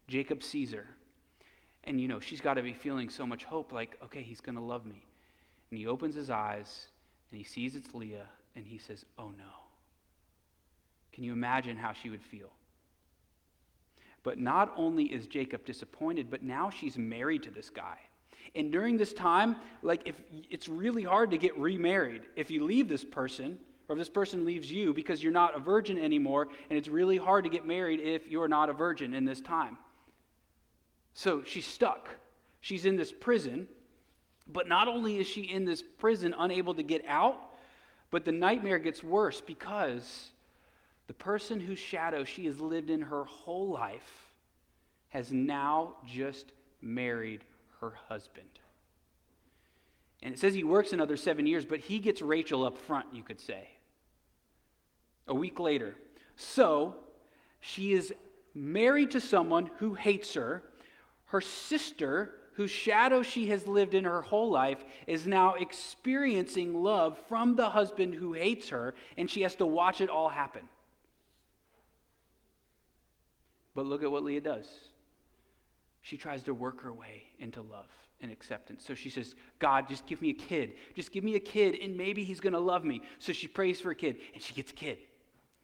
Jacob 0.06 0.42
sees 0.42 0.72
her, 0.72 0.86
and 1.84 1.98
you 1.98 2.06
know, 2.06 2.20
she's 2.20 2.42
got 2.42 2.54
to 2.54 2.62
be 2.62 2.74
feeling 2.74 3.08
so 3.08 3.26
much 3.26 3.44
hope 3.44 3.72
like, 3.72 3.96
okay, 4.04 4.20
he's 4.20 4.42
going 4.42 4.56
to 4.56 4.60
love 4.60 4.84
me. 4.84 5.06
And 5.70 5.78
he 5.78 5.86
opens 5.86 6.14
his 6.14 6.28
eyes, 6.28 6.88
and 7.30 7.38
he 7.38 7.44
sees 7.44 7.74
it's 7.74 7.94
Leah, 7.94 8.26
and 8.54 8.66
he 8.66 8.76
says, 8.76 9.06
oh 9.18 9.30
no. 9.30 9.44
Can 11.14 11.24
you 11.24 11.32
imagine 11.32 11.78
how 11.78 11.94
she 11.94 12.10
would 12.10 12.22
feel? 12.22 12.50
But 14.24 14.38
not 14.38 14.72
only 14.76 15.04
is 15.04 15.26
Jacob 15.28 15.64
disappointed, 15.64 16.30
but 16.30 16.42
now 16.42 16.70
she's 16.70 16.98
married 16.98 17.44
to 17.44 17.50
this 17.50 17.70
guy. 17.70 17.98
And 18.56 18.72
during 18.72 18.96
this 18.96 19.12
time, 19.12 19.56
like 19.82 20.02
if 20.06 20.16
it's 20.50 20.68
really 20.68 21.02
hard 21.02 21.30
to 21.30 21.38
get 21.38 21.56
remarried. 21.58 22.22
If 22.34 22.50
you 22.50 22.64
leave 22.64 22.88
this 22.88 23.04
person, 23.04 23.58
or 23.88 23.94
if 23.94 23.98
this 23.98 24.08
person 24.08 24.44
leaves 24.44 24.70
you 24.70 24.94
because 24.94 25.22
you're 25.22 25.32
not 25.32 25.56
a 25.56 25.60
virgin 25.60 25.98
anymore, 25.98 26.48
and 26.70 26.78
it's 26.78 26.88
really 26.88 27.18
hard 27.18 27.44
to 27.44 27.50
get 27.50 27.66
married 27.66 28.00
if 28.00 28.26
you're 28.28 28.48
not 28.48 28.70
a 28.70 28.72
virgin 28.72 29.14
in 29.14 29.24
this 29.24 29.40
time. 29.40 29.76
So 31.12 31.42
she's 31.44 31.66
stuck. 31.66 32.08
She's 32.60 32.86
in 32.86 32.96
this 32.96 33.12
prison, 33.12 33.68
but 34.46 34.68
not 34.68 34.88
only 34.88 35.18
is 35.18 35.26
she 35.26 35.42
in 35.42 35.64
this 35.64 35.82
prison 35.98 36.34
unable 36.38 36.74
to 36.74 36.82
get 36.82 37.04
out, 37.06 37.36
but 38.10 38.24
the 38.24 38.32
nightmare 38.32 38.78
gets 38.78 39.02
worse 39.02 39.40
because 39.40 40.30
the 41.06 41.14
person 41.14 41.60
whose 41.60 41.78
shadow 41.78 42.24
she 42.24 42.46
has 42.46 42.60
lived 42.60 42.90
in 42.90 43.02
her 43.02 43.24
whole 43.24 43.68
life 43.68 44.30
has 45.08 45.32
now 45.32 45.96
just 46.06 46.52
married 46.80 47.44
her 47.80 47.92
husband. 48.08 48.48
And 50.22 50.34
it 50.34 50.40
says 50.40 50.54
he 50.54 50.64
works 50.64 50.92
another 50.92 51.16
seven 51.16 51.46
years, 51.46 51.64
but 51.64 51.80
he 51.80 51.98
gets 51.98 52.22
Rachel 52.22 52.64
up 52.64 52.78
front, 52.78 53.06
you 53.12 53.22
could 53.22 53.40
say. 53.40 53.68
A 55.28 55.34
week 55.34 55.60
later. 55.60 55.94
So 56.36 56.96
she 57.60 57.92
is 57.92 58.12
married 58.54 59.10
to 59.12 59.20
someone 59.20 59.70
who 59.78 59.94
hates 59.94 60.34
her. 60.34 60.62
Her 61.26 61.42
sister, 61.42 62.34
whose 62.54 62.70
shadow 62.70 63.22
she 63.22 63.48
has 63.48 63.66
lived 63.66 63.94
in 63.94 64.04
her 64.04 64.22
whole 64.22 64.50
life, 64.50 64.82
is 65.06 65.26
now 65.26 65.54
experiencing 65.54 66.82
love 66.82 67.18
from 67.28 67.54
the 67.54 67.68
husband 67.68 68.14
who 68.14 68.32
hates 68.32 68.70
her, 68.70 68.94
and 69.18 69.30
she 69.30 69.42
has 69.42 69.54
to 69.56 69.66
watch 69.66 70.00
it 70.00 70.08
all 70.08 70.28
happen. 70.28 70.62
But 73.74 73.86
look 73.86 74.02
at 74.02 74.10
what 74.10 74.22
Leah 74.22 74.40
does. 74.40 74.66
She 76.02 76.16
tries 76.16 76.42
to 76.44 76.54
work 76.54 76.82
her 76.82 76.92
way 76.92 77.24
into 77.38 77.62
love 77.62 77.88
and 78.20 78.30
acceptance. 78.30 78.84
So 78.86 78.94
she 78.94 79.10
says, 79.10 79.34
God, 79.58 79.88
just 79.88 80.06
give 80.06 80.20
me 80.22 80.30
a 80.30 80.34
kid. 80.34 80.74
Just 80.94 81.12
give 81.12 81.24
me 81.24 81.34
a 81.34 81.40
kid, 81.40 81.76
and 81.82 81.96
maybe 81.96 82.24
he's 82.24 82.40
going 82.40 82.52
to 82.52 82.60
love 82.60 82.84
me. 82.84 83.02
So 83.18 83.32
she 83.32 83.48
prays 83.48 83.80
for 83.80 83.90
a 83.90 83.94
kid, 83.94 84.16
and 84.32 84.42
she 84.42 84.54
gets 84.54 84.70
a 84.70 84.74
kid. 84.74 84.98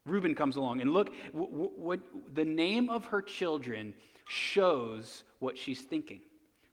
Reuben 0.07 0.35
comes 0.35 0.57
along, 0.57 0.81
and 0.81 0.93
look, 0.93 1.11
what, 1.33 1.79
what 1.79 2.01
the 2.35 2.45
name 2.45 2.89
of 2.89 3.05
her 3.07 3.21
children 3.21 3.95
shows 4.27 5.25
what 5.39 5.59
she's 5.59 5.83
thinking. 5.83 6.21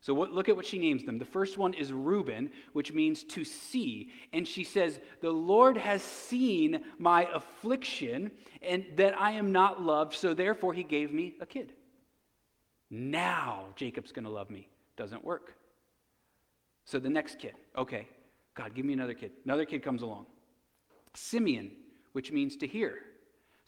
So 0.00 0.14
what, 0.14 0.32
look 0.32 0.48
at 0.48 0.56
what 0.56 0.66
she 0.66 0.78
names 0.78 1.04
them. 1.04 1.18
The 1.18 1.24
first 1.24 1.58
one 1.58 1.74
is 1.74 1.92
Reuben, 1.92 2.50
which 2.72 2.92
means 2.92 3.24
to 3.24 3.44
see. 3.44 4.10
And 4.32 4.46
she 4.46 4.62
says, 4.62 5.00
The 5.20 5.30
Lord 5.30 5.76
has 5.76 6.02
seen 6.02 6.84
my 6.98 7.28
affliction 7.34 8.30
and 8.62 8.84
that 8.96 9.18
I 9.20 9.32
am 9.32 9.50
not 9.50 9.82
loved, 9.82 10.14
so 10.14 10.34
therefore 10.34 10.72
he 10.72 10.84
gave 10.84 11.12
me 11.12 11.34
a 11.40 11.46
kid. 11.46 11.72
Now 12.90 13.66
Jacob's 13.76 14.12
going 14.12 14.24
to 14.24 14.30
love 14.30 14.50
me. 14.50 14.68
Doesn't 14.96 15.24
work. 15.24 15.54
So 16.84 16.98
the 16.98 17.10
next 17.10 17.38
kid, 17.38 17.54
okay, 17.76 18.08
God, 18.54 18.74
give 18.74 18.84
me 18.84 18.94
another 18.94 19.14
kid. 19.14 19.32
Another 19.44 19.66
kid 19.66 19.82
comes 19.82 20.02
along. 20.02 20.26
Simeon, 21.14 21.72
which 22.12 22.32
means 22.32 22.56
to 22.56 22.66
hear. 22.66 22.98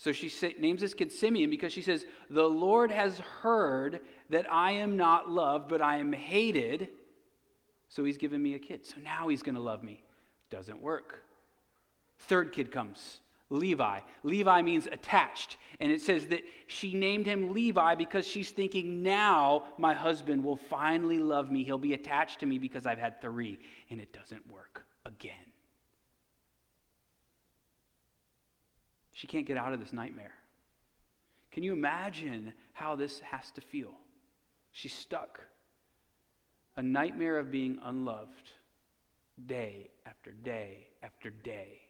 So 0.01 0.13
she 0.13 0.33
names 0.59 0.81
this 0.81 0.95
kid 0.95 1.13
Simeon 1.13 1.51
because 1.51 1.75
she 1.75 1.83
says, 1.83 2.07
The 2.31 2.49
Lord 2.49 2.91
has 2.91 3.19
heard 3.19 4.01
that 4.31 4.51
I 4.51 4.73
am 4.73 4.97
not 4.97 5.29
loved, 5.29 5.69
but 5.69 5.83
I 5.83 5.99
am 5.99 6.11
hated. 6.11 6.89
So 7.91 8.03
he's 8.05 8.17
given 8.17 8.43
me 8.43 8.55
a 8.55 8.59
kid. 8.59 8.87
So 8.87 8.95
now 9.05 9.29
he's 9.29 9.43
going 9.43 9.57
to 9.57 9.61
love 9.61 9.83
me. 9.83 10.03
Doesn't 10.51 10.81
work. 10.81 11.23
Third 12.21 12.51
kid 12.51 12.73
comes. 12.73 13.21
Levi. 13.51 14.01
Levi 14.23 14.63
means 14.63 14.87
attached. 14.87 15.59
And 15.81 15.93
it 15.93 16.01
says 16.01 16.29
that 16.29 16.45
she 16.67 16.95
named 16.95 17.27
him 17.27 17.53
Levi 17.53 17.95
because 17.95 18.27
she's 18.27 18.49
thinking, 18.49 19.03
now 19.03 19.65
my 19.77 19.93
husband 19.93 20.43
will 20.43 20.57
finally 20.57 21.19
love 21.19 21.51
me. 21.51 21.63
He'll 21.63 21.77
be 21.77 21.93
attached 21.93 22.41
to 22.41 22.47
me 22.47 22.57
because 22.57 22.87
I've 22.87 22.99
had 22.99 23.21
three. 23.21 23.59
And 23.91 24.01
it 24.01 24.15
doesn't 24.15 24.51
work 24.51 24.87
again. 25.05 25.50
She 29.21 29.27
can't 29.27 29.45
get 29.45 29.59
out 29.59 29.75
of 29.75 29.81
this 29.81 29.93
nightmare. 29.93 30.33
Can 31.53 31.63
you 31.63 31.75
imagine 31.75 32.55
how 32.73 32.97
this 32.97 33.21
has 33.21 33.51
to 33.51 33.61
feel? 33.61 33.93
She's 34.73 34.95
stuck. 34.95 35.41
A 36.79 36.83
nightmare 36.83 37.39
of 37.39 37.51
being 37.51 37.79
unloved 37.85 38.51
day 39.45 39.91
after 40.07 40.31
day 40.31 40.87
after 41.03 41.29
day. 41.29 41.83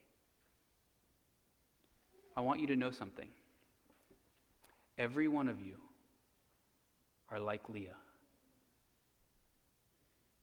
I 2.37 2.41
want 2.41 2.59
you 2.59 2.67
to 2.67 2.75
know 2.75 2.91
something. 2.91 3.29
Every 4.99 5.29
one 5.29 5.47
of 5.47 5.61
you 5.61 5.77
are 7.31 7.39
like 7.39 7.69
Leah. 7.69 7.95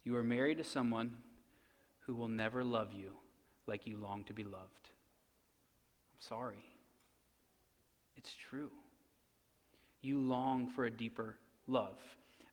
You 0.05 0.15
are 0.15 0.23
married 0.23 0.59
to 0.59 0.63
someone 0.63 1.17
who 2.05 2.15
will 2.15 2.29
never 2.29 2.63
love 2.63 2.93
you 2.93 3.11
like 3.67 3.85
you 3.85 3.97
long 3.97 4.23
to 4.23 4.33
be 4.33 4.45
loved. 4.45 4.87
I'm 4.87 6.21
sorry. 6.21 6.66
It's 8.17 8.33
true. 8.49 8.71
You 10.01 10.19
long 10.19 10.67
for 10.67 10.85
a 10.85 10.91
deeper 10.91 11.37
love. 11.67 11.97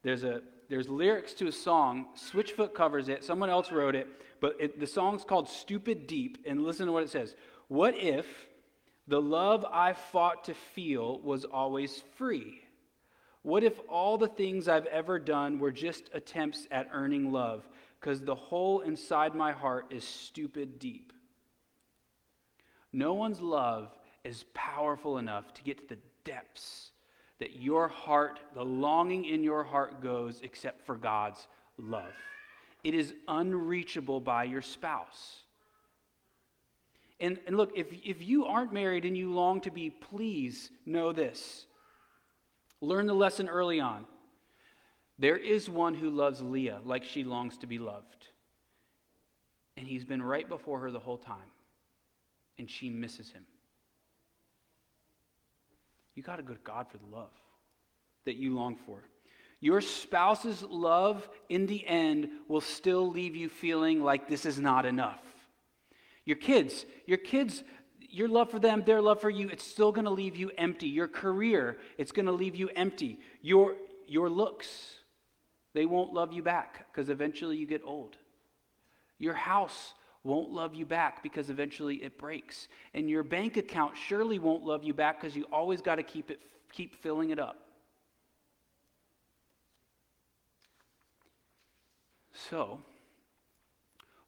There's, 0.03 0.25
a, 0.25 0.43
there's 0.69 0.89
lyrics 0.89 1.33
to 1.35 1.47
a 1.47 1.53
song. 1.53 2.07
Switchfoot 2.17 2.75
covers 2.75 3.09
it. 3.09 3.25
Someone 3.25 3.51
else 3.51 3.73
wrote 3.73 3.95
it. 3.95 4.07
But 4.41 4.57
it, 4.61 4.79
the 4.79 4.87
song's 4.87 5.25
called 5.25 5.49
Stupid 5.49 6.07
Deep. 6.07 6.39
And 6.47 6.63
listen 6.65 6.87
to 6.87 6.93
what 6.93 7.03
it 7.03 7.11
says. 7.11 7.35
What 7.69 7.97
if 7.97 8.27
the 9.07 9.21
love 9.21 9.67
I 9.71 9.93
fought 9.93 10.45
to 10.45 10.55
feel 10.55 11.19
was 11.21 11.45
always 11.45 12.03
free. 12.17 12.63
What 13.43 13.63
if 13.63 13.79
all 13.89 14.17
the 14.17 14.29
things 14.29 14.69
I've 14.69 14.87
ever 14.87 15.19
done 15.19 15.59
were 15.59 15.73
just 15.73 16.09
attempts 16.15 16.67
at 16.71 16.89
earning 16.93 17.31
love? 17.31 17.69
Because 18.01 18.23
the 18.23 18.35
hole 18.35 18.81
inside 18.81 19.35
my 19.35 19.53
heart 19.53 19.87
is 19.91 20.05
stupid 20.05 20.79
deep. 20.79 21.13
No 22.93 23.13
one's 23.13 23.41
love 23.41 23.91
is 24.25 24.45
powerful 24.55 25.19
enough 25.19 25.53
to 25.55 25.63
get 25.63 25.89
to 25.89 25.95
the 25.95 26.01
depths 26.25 26.91
that 27.41 27.57
your 27.57 27.89
heart, 27.89 28.41
the 28.55 28.65
longing 28.65 29.25
in 29.25 29.43
your 29.43 29.65
heart 29.65 30.01
goes, 30.03 30.41
except 30.43 30.87
for 30.87 30.97
God's 30.97 31.47
love. 31.79 32.13
It 32.83 32.95
is 32.95 33.15
unreachable 33.29 34.21
by 34.21 34.45
your 34.45 34.63
spouse. 34.63 35.41
And, 37.21 37.39
and 37.47 37.57
look, 37.57 37.73
if, 37.75 37.87
if 38.05 38.23
you 38.23 38.47
aren't 38.47 38.73
married 38.73 39.05
and 39.05 39.17
you 39.17 39.33
long 39.33 39.61
to 39.63 39.71
be, 39.71 39.91
please 39.91 40.71
know 40.85 41.13
this. 41.13 41.67
Learn 42.81 43.07
the 43.07 43.15
lesson 43.15 43.49
early 43.49 43.81
on. 43.81 44.05
There 45.19 45.37
is 45.37 45.71
one 45.71 45.95
who 45.95 46.11
loves 46.11 46.41
Leah 46.43 46.81
like 46.85 47.05
she 47.05 47.25
longs 47.25 47.57
to 47.59 47.67
be 47.67 47.79
loved. 47.79 48.27
And 49.77 49.87
he's 49.87 50.05
been 50.05 50.23
right 50.23 50.49
before 50.49 50.81
her 50.81 50.91
the 50.91 50.99
whole 50.99 51.19
time. 51.19 51.51
And 52.59 52.69
she 52.69 52.91
misses 52.91 53.31
him. 53.31 53.45
You 56.15 56.23
got 56.23 56.37
to 56.37 56.43
go 56.43 56.55
to 56.55 56.61
God 56.65 56.87
for 56.91 56.99
the 56.99 57.07
love 57.07 57.31
that 58.27 58.37
you 58.37 58.55
long 58.55 58.77
for. 58.87 58.99
Your 59.61 59.81
spouse's 59.81 60.63
love, 60.63 61.29
in 61.49 61.67
the 61.67 61.87
end, 61.87 62.29
will 62.49 62.61
still 62.61 63.11
leave 63.11 63.35
you 63.35 63.49
feeling 63.49 64.03
like 64.03 64.29
this 64.29 64.45
is 64.45 64.59
not 64.59 64.85
enough. 64.85 65.21
Your 66.25 66.37
kids, 66.37 66.85
your 67.07 67.19
kids, 67.19 67.65
your 67.99 68.29
love 68.29 68.51
for 68.51 68.59
them, 68.59 68.83
their 68.85 69.03
love 69.03 69.21
for 69.21 69.31
you, 69.31 69.49
it's 69.49 69.67
still 69.67 69.91
going 69.91 70.05
to 70.05 70.11
leave 70.11 70.37
you 70.37 70.51
empty. 70.57 70.89
Your 70.89 71.09
career, 71.09 71.79
it's 71.99 72.13
going 72.13 72.27
to 72.27 72.33
leave 72.33 72.55
you 72.55 72.69
empty. 72.77 73.19
Your, 73.43 73.75
your 74.07 74.31
looks, 74.31 74.69
they 75.75 75.87
won't 75.87 76.13
love 76.13 76.33
you 76.33 76.43
back 76.43 76.87
because 76.93 77.09
eventually 77.09 77.57
you 77.57 77.67
get 77.67 77.83
old. 77.85 78.17
Your 79.19 79.35
house 79.35 79.95
won't 80.25 80.51
love 80.51 80.75
you 80.75 80.87
back 80.87 81.23
because 81.23 81.51
eventually 81.51 81.97
it 81.97 82.19
breaks. 82.19 82.69
And 82.95 83.09
your 83.09 83.23
bank 83.23 83.57
account 83.59 83.95
surely 83.97 84.39
won't 84.39 84.65
love 84.65 84.83
you 84.83 84.95
back 84.95 85.21
because 85.21 85.37
you 85.37 85.45
always 85.53 85.81
got 85.83 85.97
to 85.97 86.03
keep 86.03 86.31
it 86.31 86.41
keep 86.73 86.97
filling 86.97 87.31
it 87.31 87.39
up. 87.39 87.61
So, 92.51 92.81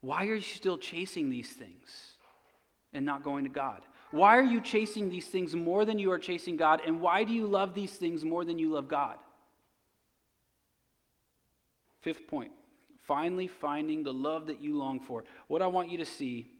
why 0.00 0.26
are 0.26 0.36
you 0.36 0.40
still 0.40 0.78
chasing 0.78 1.28
these 1.28 1.50
things 1.50 2.12
and 2.92 3.04
not 3.04 3.24
going 3.24 3.42
to 3.42 3.50
God? 3.50 3.82
Why 4.12 4.38
are 4.38 4.44
you 4.44 4.60
chasing 4.60 5.10
these 5.10 5.26
things 5.26 5.56
more 5.56 5.84
than 5.84 5.98
you 5.98 6.12
are 6.12 6.18
chasing 6.18 6.56
God? 6.56 6.80
And 6.86 7.00
why 7.00 7.24
do 7.24 7.32
you 7.32 7.48
love 7.48 7.74
these 7.74 7.90
things 7.90 8.24
more 8.24 8.44
than 8.44 8.60
you 8.60 8.70
love 8.70 8.86
God? 8.86 9.16
Fifth 12.02 12.28
point 12.28 12.52
finally 13.06 13.46
finding 13.46 14.02
the 14.02 14.12
love 14.12 14.46
that 14.46 14.60
you 14.60 14.76
long 14.76 15.00
for. 15.00 15.24
What 15.48 15.62
I 15.62 15.66
want 15.66 15.90
you 15.90 15.98
to 15.98 16.04
see 16.04 16.50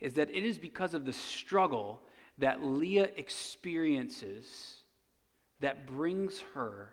is 0.00 0.14
that 0.14 0.30
it 0.30 0.44
is 0.44 0.58
because 0.58 0.94
of 0.94 1.04
the 1.04 1.12
struggle 1.12 2.00
that 2.38 2.62
Leah 2.62 3.08
experiences 3.16 4.46
that 5.60 5.86
brings 5.86 6.42
her 6.54 6.90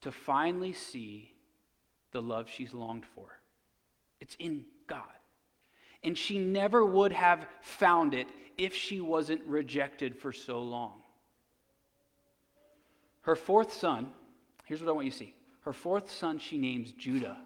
to 0.00 0.10
finally 0.10 0.72
see 0.72 1.32
the 2.12 2.22
love 2.22 2.48
she's 2.48 2.74
longed 2.74 3.04
for. 3.14 3.28
It's 4.20 4.36
in 4.38 4.64
God. 4.86 5.02
And 6.02 6.16
she 6.16 6.38
never 6.38 6.84
would 6.84 7.12
have 7.12 7.46
found 7.60 8.14
it 8.14 8.28
if 8.56 8.74
she 8.74 9.00
wasn't 9.00 9.42
rejected 9.44 10.16
for 10.16 10.32
so 10.32 10.60
long. 10.60 10.94
Her 13.22 13.36
fourth 13.36 13.72
son, 13.74 14.08
here's 14.64 14.80
what 14.80 14.88
I 14.88 14.92
want 14.92 15.04
you 15.04 15.10
to 15.12 15.16
see. 15.16 15.34
Her 15.62 15.72
fourth 15.72 16.10
son 16.10 16.38
she 16.38 16.58
names 16.58 16.92
Judah, 16.92 17.36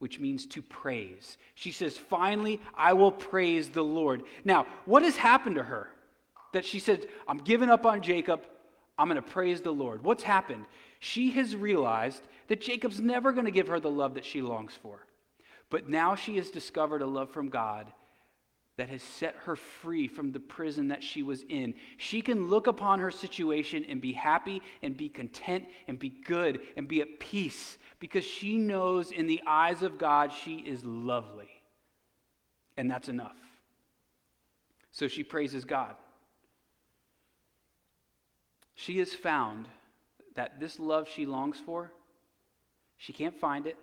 which 0.00 0.18
means 0.18 0.46
to 0.46 0.62
praise. 0.62 1.38
She 1.54 1.70
says, 1.70 1.96
Finally, 1.96 2.60
I 2.74 2.94
will 2.94 3.12
praise 3.12 3.68
the 3.68 3.84
Lord. 3.84 4.24
Now, 4.44 4.66
what 4.86 5.02
has 5.04 5.16
happened 5.16 5.56
to 5.56 5.62
her? 5.62 5.88
That 6.52 6.64
she 6.64 6.80
said, 6.80 7.06
I'm 7.28 7.38
giving 7.38 7.70
up 7.70 7.86
on 7.86 8.02
Jacob. 8.02 8.42
I'm 8.98 9.08
going 9.08 9.22
to 9.22 9.30
praise 9.30 9.60
the 9.60 9.70
Lord. 9.70 10.02
What's 10.02 10.24
happened? 10.24 10.64
She 10.98 11.30
has 11.32 11.54
realized 11.54 12.22
that 12.48 12.60
Jacob's 12.60 13.00
never 13.00 13.30
going 13.30 13.44
to 13.44 13.52
give 13.52 13.68
her 13.68 13.78
the 13.78 13.90
love 13.90 14.14
that 14.14 14.24
she 14.24 14.42
longs 14.42 14.72
for. 14.82 15.06
But 15.70 15.88
now 15.88 16.16
she 16.16 16.36
has 16.36 16.50
discovered 16.50 17.02
a 17.02 17.06
love 17.06 17.30
from 17.30 17.48
God 17.48 17.86
that 18.76 18.88
has 18.88 19.02
set 19.02 19.36
her 19.44 19.56
free 19.56 20.08
from 20.08 20.32
the 20.32 20.40
prison 20.40 20.88
that 20.88 21.02
she 21.02 21.22
was 21.22 21.44
in. 21.50 21.74
She 21.98 22.22
can 22.22 22.48
look 22.48 22.66
upon 22.66 22.98
her 23.00 23.10
situation 23.10 23.84
and 23.88 24.00
be 24.00 24.14
happy 24.14 24.62
and 24.82 24.96
be 24.96 25.10
content 25.10 25.66
and 25.86 25.98
be 25.98 26.08
good 26.08 26.60
and 26.78 26.88
be 26.88 27.02
at 27.02 27.20
peace 27.20 27.76
because 28.00 28.24
she 28.24 28.56
knows 28.56 29.12
in 29.12 29.26
the 29.26 29.42
eyes 29.46 29.82
of 29.82 29.98
God 29.98 30.32
she 30.32 30.56
is 30.56 30.84
lovely. 30.84 31.50
And 32.76 32.90
that's 32.90 33.08
enough. 33.08 33.36
So 34.90 35.06
she 35.06 35.22
praises 35.22 35.64
God. 35.64 35.94
She 38.74 38.98
has 38.98 39.12
found 39.12 39.68
that 40.34 40.58
this 40.58 40.80
love 40.80 41.06
she 41.08 41.26
longs 41.26 41.58
for, 41.64 41.92
she 42.96 43.12
can't 43.12 43.38
find 43.38 43.66
it. 43.66 43.76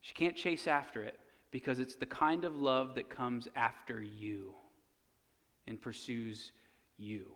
She 0.00 0.14
can't 0.14 0.36
chase 0.36 0.66
after 0.66 1.02
it 1.02 1.18
because 1.50 1.80
it's 1.80 1.96
the 1.96 2.06
kind 2.06 2.44
of 2.44 2.56
love 2.56 2.94
that 2.94 3.10
comes 3.10 3.48
after 3.56 4.00
you 4.00 4.54
and 5.66 5.80
pursues 5.80 6.52
you. 6.96 7.26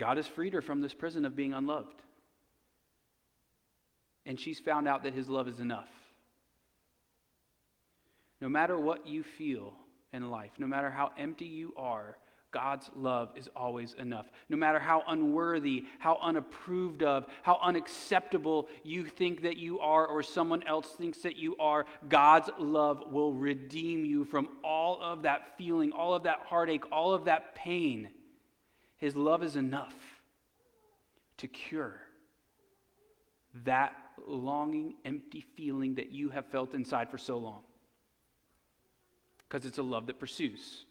God 0.00 0.16
has 0.16 0.26
freed 0.26 0.54
her 0.54 0.62
from 0.62 0.80
this 0.80 0.94
prison 0.94 1.26
of 1.26 1.36
being 1.36 1.52
unloved. 1.52 2.00
And 4.24 4.40
she's 4.40 4.58
found 4.58 4.88
out 4.88 5.02
that 5.02 5.12
his 5.12 5.28
love 5.28 5.46
is 5.46 5.60
enough. 5.60 5.90
No 8.40 8.48
matter 8.48 8.78
what 8.78 9.06
you 9.06 9.22
feel 9.22 9.74
in 10.14 10.30
life, 10.30 10.52
no 10.58 10.66
matter 10.66 10.90
how 10.90 11.10
empty 11.18 11.44
you 11.44 11.74
are, 11.76 12.16
God's 12.50 12.90
love 12.96 13.28
is 13.36 13.50
always 13.54 13.92
enough. 13.92 14.26
No 14.48 14.56
matter 14.56 14.78
how 14.78 15.04
unworthy, 15.06 15.84
how 15.98 16.18
unapproved 16.22 17.02
of, 17.02 17.26
how 17.42 17.60
unacceptable 17.62 18.68
you 18.82 19.04
think 19.04 19.42
that 19.42 19.58
you 19.58 19.80
are 19.80 20.06
or 20.06 20.22
someone 20.22 20.62
else 20.66 20.88
thinks 20.88 21.18
that 21.18 21.36
you 21.36 21.56
are, 21.58 21.84
God's 22.08 22.48
love 22.58 23.04
will 23.12 23.34
redeem 23.34 24.06
you 24.06 24.24
from 24.24 24.48
all 24.64 24.98
of 25.02 25.22
that 25.22 25.58
feeling, 25.58 25.92
all 25.92 26.14
of 26.14 26.22
that 26.22 26.40
heartache, 26.46 26.90
all 26.90 27.12
of 27.12 27.26
that 27.26 27.54
pain. 27.54 28.08
His 29.00 29.16
love 29.16 29.42
is 29.42 29.56
enough 29.56 29.94
to 31.38 31.48
cure 31.48 32.00
that 33.64 33.96
longing, 34.26 34.94
empty 35.04 35.44
feeling 35.56 35.96
that 35.96 36.12
you 36.12 36.28
have 36.28 36.46
felt 36.46 36.74
inside 36.74 37.10
for 37.10 37.18
so 37.18 37.36
long. 37.38 37.62
Because 39.48 39.66
it's 39.66 39.78
a 39.78 39.82
love 39.82 40.06
that 40.06 40.20
pursues 40.20 40.84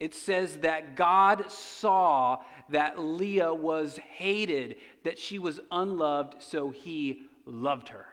it 0.00 0.14
says 0.14 0.56
that 0.58 0.96
God 0.96 1.50
saw 1.50 2.38
that 2.70 2.98
Leah 2.98 3.54
was 3.54 3.96
hated, 3.96 4.76
that 5.04 5.18
she 5.18 5.38
was 5.38 5.60
unloved, 5.70 6.42
so 6.42 6.70
he 6.70 7.22
loved 7.46 7.88
her. 7.88 8.06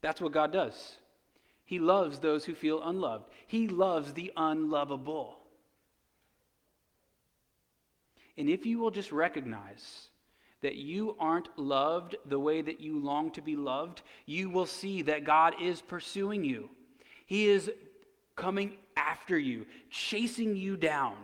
That's 0.00 0.20
what 0.20 0.32
God 0.32 0.52
does. 0.52 0.96
He 1.64 1.78
loves 1.78 2.18
those 2.18 2.44
who 2.44 2.54
feel 2.54 2.82
unloved, 2.82 3.24
He 3.46 3.68
loves 3.68 4.12
the 4.12 4.32
unlovable. 4.36 5.38
And 8.36 8.48
if 8.48 8.66
you 8.66 8.78
will 8.78 8.90
just 8.90 9.12
recognize 9.12 10.08
that 10.62 10.76
you 10.76 11.14
aren't 11.20 11.56
loved 11.58 12.16
the 12.26 12.38
way 12.38 12.62
that 12.62 12.80
you 12.80 12.98
long 12.98 13.30
to 13.32 13.42
be 13.42 13.54
loved, 13.54 14.02
you 14.26 14.50
will 14.50 14.66
see 14.66 15.02
that 15.02 15.24
God 15.24 15.54
is 15.60 15.80
pursuing 15.80 16.44
you. 16.44 16.70
He 17.26 17.46
is 17.48 17.70
coming 18.36 18.76
after 18.96 19.38
you, 19.38 19.66
chasing 19.90 20.56
you 20.56 20.76
down, 20.76 21.16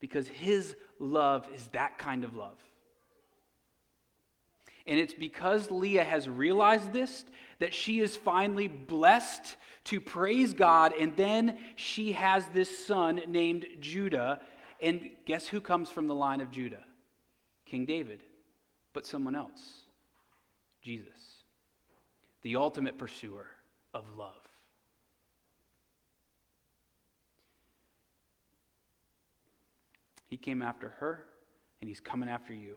because 0.00 0.28
His 0.28 0.74
love 0.98 1.46
is 1.54 1.66
that 1.68 1.98
kind 1.98 2.24
of 2.24 2.34
love. 2.34 2.58
And 4.86 4.98
it's 4.98 5.14
because 5.14 5.70
Leah 5.70 6.04
has 6.04 6.28
realized 6.28 6.92
this 6.92 7.24
that 7.60 7.72
she 7.72 8.00
is 8.00 8.16
finally 8.16 8.68
blessed 8.68 9.56
to 9.84 10.00
praise 10.00 10.52
God. 10.52 10.92
And 10.98 11.16
then 11.16 11.58
she 11.76 12.12
has 12.12 12.44
this 12.48 12.86
son 12.86 13.20
named 13.28 13.66
Judah. 13.80 14.40
And 14.82 15.10
guess 15.26 15.46
who 15.46 15.60
comes 15.60 15.90
from 15.90 16.06
the 16.06 16.14
line 16.14 16.40
of 16.40 16.50
Judah? 16.50 16.84
King 17.66 17.86
David, 17.86 18.20
but 18.92 19.06
someone 19.06 19.34
else 19.34 19.84
Jesus, 20.82 21.42
the 22.42 22.56
ultimate 22.56 22.98
pursuer 22.98 23.46
of 23.94 24.04
love. 24.18 24.34
He 30.26 30.36
came 30.36 30.60
after 30.60 30.90
her, 30.98 31.24
and 31.80 31.88
he's 31.88 32.00
coming 32.00 32.28
after 32.28 32.52
you. 32.52 32.76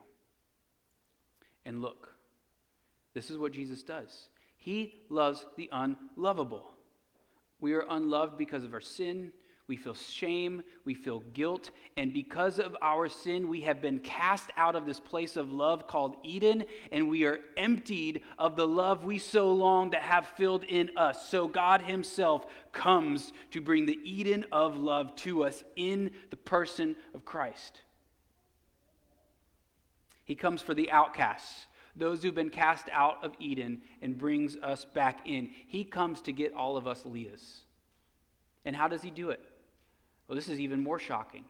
And 1.65 1.81
look, 1.81 2.07
this 3.13 3.29
is 3.29 3.37
what 3.37 3.51
Jesus 3.51 3.83
does. 3.83 4.29
He 4.55 5.01
loves 5.09 5.45
the 5.57 5.69
unlovable. 5.71 6.71
We 7.59 7.73
are 7.73 7.85
unloved 7.89 8.37
because 8.37 8.63
of 8.63 8.73
our 8.73 8.81
sin. 8.81 9.33
We 9.67 9.75
feel 9.75 9.95
shame. 9.95 10.63
We 10.85 10.93
feel 10.93 11.19
guilt. 11.33 11.71
And 11.97 12.13
because 12.13 12.57
of 12.57 12.77
our 12.81 13.09
sin, 13.09 13.49
we 13.49 13.61
have 13.61 13.81
been 13.81 13.99
cast 13.99 14.49
out 14.55 14.77
of 14.77 14.85
this 14.85 14.99
place 14.99 15.35
of 15.35 15.51
love 15.51 15.87
called 15.87 16.15
Eden, 16.23 16.63
and 16.91 17.09
we 17.09 17.25
are 17.25 17.39
emptied 17.57 18.21
of 18.39 18.55
the 18.55 18.67
love 18.67 19.03
we 19.03 19.19
so 19.19 19.51
long 19.51 19.91
to 19.91 19.97
have 19.97 20.25
filled 20.37 20.63
in 20.63 20.91
us. 20.95 21.27
So 21.27 21.49
God 21.49 21.81
Himself 21.81 22.45
comes 22.71 23.33
to 23.51 23.59
bring 23.59 23.85
the 23.85 23.99
Eden 24.05 24.45
of 24.53 24.77
love 24.77 25.13
to 25.17 25.43
us 25.43 25.65
in 25.75 26.11
the 26.29 26.37
person 26.37 26.95
of 27.13 27.25
Christ. 27.25 27.81
He 30.23 30.35
comes 30.35 30.61
for 30.61 30.73
the 30.73 30.91
outcasts, 30.91 31.67
those 31.93 32.23
who've 32.23 32.33
been 32.33 32.49
cast 32.49 32.87
out 32.93 33.21
of 33.21 33.33
Eden, 33.39 33.81
and 34.01 34.17
brings 34.17 34.55
us 34.63 34.85
back 34.85 35.19
in. 35.25 35.49
He 35.67 35.83
comes 35.83 36.21
to 36.21 36.31
get 36.31 36.53
all 36.53 36.77
of 36.77 36.87
us 36.87 37.03
Leahs. 37.03 37.63
And 38.63 38.75
how 38.75 38.87
does 38.87 39.01
he 39.01 39.09
do 39.09 39.29
it? 39.29 39.41
Well, 40.27 40.35
this 40.35 40.49
is 40.49 40.59
even 40.59 40.81
more 40.81 40.99
shocking. 40.99 41.45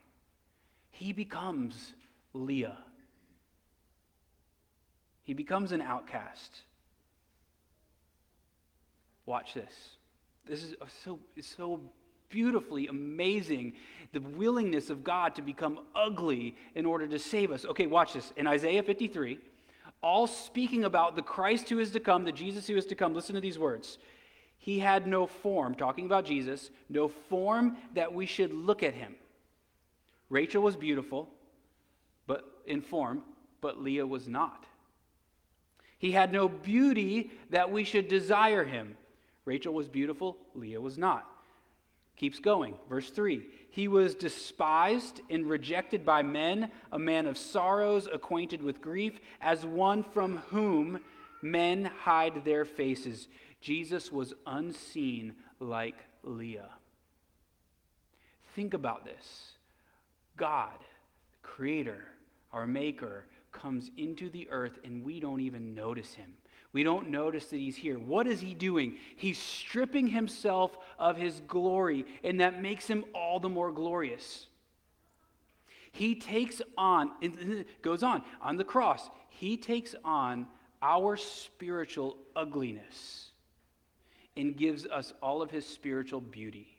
He 0.91 1.13
becomes 1.13 1.93
Leah. 2.34 2.78
He 5.23 5.34
becomes 5.34 5.71
an 5.71 5.82
outcast. 5.82 6.61
Watch 9.25 9.53
this. 9.53 9.73
This 10.45 10.63
is 10.63 10.75
so, 11.03 11.19
so 11.41 11.82
beautifully 12.30 12.88
amazing 12.88 13.73
the 14.13 14.21
willingness 14.21 14.89
of 14.89 15.03
God 15.03 15.36
to 15.36 15.41
become 15.41 15.80
ugly 15.95 16.55
in 16.75 16.86
order 16.86 17.07
to 17.07 17.19
save 17.19 17.51
us. 17.51 17.65
Okay, 17.65 17.88
watch 17.88 18.13
this. 18.13 18.32
In 18.38 18.47
Isaiah 18.47 18.84
53, 18.84 19.39
all 20.01 20.28
speaking 20.28 20.86
about 20.86 21.15
the 21.15 21.21
Christ 21.21 21.69
who 21.69 21.80
is 21.80 21.91
to 21.91 21.99
come, 21.99 22.23
the 22.23 22.32
Jesus 22.32 22.67
who 22.67 22.78
is 22.78 22.86
to 22.86 22.95
come, 22.95 23.13
listen 23.13 23.36
to 23.36 23.41
these 23.41 23.59
words. 23.59 23.97
He 24.57 24.79
had 24.79 25.07
no 25.07 25.27
form, 25.27 25.75
talking 25.75 26.05
about 26.05 26.25
Jesus, 26.25 26.69
no 26.89 27.07
form 27.07 27.77
that 27.93 28.13
we 28.13 28.25
should 28.25 28.53
look 28.53 28.83
at 28.83 28.93
him. 28.93 29.15
Rachel 30.29 30.61
was 30.61 30.75
beautiful, 30.75 31.29
but 32.25 32.43
in 32.65 32.81
form, 32.81 33.23
but 33.61 33.81
Leah 33.81 34.05
was 34.05 34.27
not. 34.27 34.65
He 35.99 36.11
had 36.11 36.31
no 36.31 36.47
beauty 36.47 37.31
that 37.49 37.71
we 37.71 37.83
should 37.83 38.07
desire 38.07 38.63
him. 38.63 38.97
Rachel 39.45 39.73
was 39.73 39.87
beautiful, 39.87 40.37
Leah 40.53 40.81
was 40.81 40.97
not. 40.97 41.25
Keeps 42.17 42.39
going. 42.39 42.75
Verse 42.89 43.09
3 43.09 43.45
He 43.69 43.87
was 43.87 44.15
despised 44.15 45.21
and 45.29 45.47
rejected 45.47 46.05
by 46.05 46.23
men, 46.23 46.71
a 46.91 46.99
man 46.99 47.27
of 47.27 47.37
sorrows, 47.37 48.07
acquainted 48.11 48.61
with 48.61 48.81
grief, 48.81 49.19
as 49.39 49.65
one 49.65 50.03
from 50.03 50.37
whom 50.49 50.99
men 51.41 51.85
hide 51.85 52.43
their 52.43 52.65
faces. 52.65 53.27
Jesus 53.61 54.11
was 54.11 54.33
unseen 54.45 55.33
like 55.59 55.97
Leah. 56.23 56.69
Think 58.55 58.73
about 58.73 59.05
this 59.05 59.53
God, 60.35 60.77
Creator, 61.41 62.07
our 62.51 62.67
Maker, 62.67 63.25
comes 63.51 63.91
into 63.97 64.29
the 64.29 64.47
earth 64.49 64.79
and 64.83 65.03
we 65.03 65.19
don't 65.19 65.41
even 65.41 65.73
notice 65.73 66.13
him. 66.13 66.33
We 66.73 66.83
don't 66.83 67.09
notice 67.09 67.45
that 67.47 67.57
he's 67.57 67.75
here. 67.75 67.97
What 67.97 68.27
is 68.27 68.39
he 68.39 68.53
doing? 68.53 68.97
He's 69.15 69.39
stripping 69.39 70.07
himself 70.07 70.77
of 70.99 71.17
his 71.17 71.41
glory, 71.47 72.05
and 72.23 72.41
that 72.41 72.61
makes 72.61 72.85
him 72.85 73.05
all 73.15 73.39
the 73.39 73.49
more 73.49 73.71
glorious. 73.71 74.47
He 75.91 76.13
takes 76.13 76.61
on, 76.77 77.11
it 77.21 77.81
goes 77.81 78.03
on, 78.03 78.21
on 78.41 78.57
the 78.57 78.63
cross, 78.63 79.09
he 79.29 79.57
takes 79.57 79.95
on 80.03 80.45
our 80.81 81.17
spiritual 81.17 82.17
ugliness 82.35 83.31
and 84.38 84.55
gives 84.55 84.85
us 84.85 85.13
all 85.21 85.41
of 85.41 85.49
his 85.49 85.65
spiritual 85.65 86.21
beauty. 86.21 86.77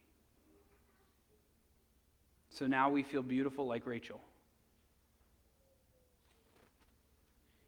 So 2.50 2.66
now 2.66 2.88
we 2.88 3.02
feel 3.02 3.22
beautiful 3.22 3.66
like 3.66 3.86
Rachel. 3.86 4.20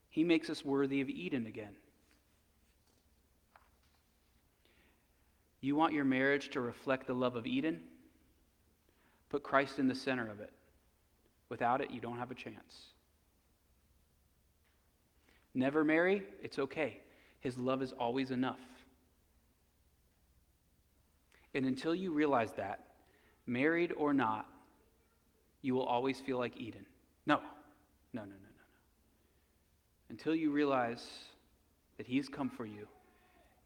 He 0.09 0.25
makes 0.25 0.49
us 0.49 0.65
worthy 0.65 1.01
of 1.01 1.09
Eden 1.09 1.47
again. 1.47 1.75
You 5.61 5.77
want 5.77 5.93
your 5.93 6.05
marriage 6.05 6.51
to 6.51 6.61
reflect 6.61 7.07
the 7.07 7.13
love 7.13 7.37
of 7.37 7.47
Eden? 7.47 7.81
Put 9.29 9.43
Christ 9.43 9.79
in 9.79 9.89
the 9.89 9.95
center 9.95 10.29
of 10.31 10.41
it. 10.41 10.53
Without 11.49 11.81
it, 11.81 11.91
you 11.91 12.01
don't 12.01 12.19
have 12.19 12.31
a 12.31 12.35
chance. 12.35 12.87
Never 15.53 15.85
marry? 15.85 16.23
It's 16.43 16.59
okay. 16.59 17.01
His 17.41 17.59
love 17.59 17.83
is 17.83 17.93
always 17.93 18.31
enough. 18.31 18.59
And 21.55 21.67
until 21.67 21.95
you 21.95 22.13
realize 22.13 22.53
that, 22.57 22.81
married 23.47 23.93
or 23.97 24.15
not, 24.15 24.47
you 25.63 25.75
will 25.75 25.85
always 25.85 26.19
feel 26.21 26.39
like 26.39 26.57
Eden. 26.57 26.87
No, 27.27 27.37
no, 28.13 28.23
no, 28.23 28.23
no, 28.23 28.31
no, 28.31 28.33
no. 28.33 28.67
Until 30.11 30.35
you 30.35 30.51
realize 30.51 31.05
that 31.97 32.07
He's 32.07 32.29
come 32.29 32.49
for 32.51 32.67
you 32.67 32.87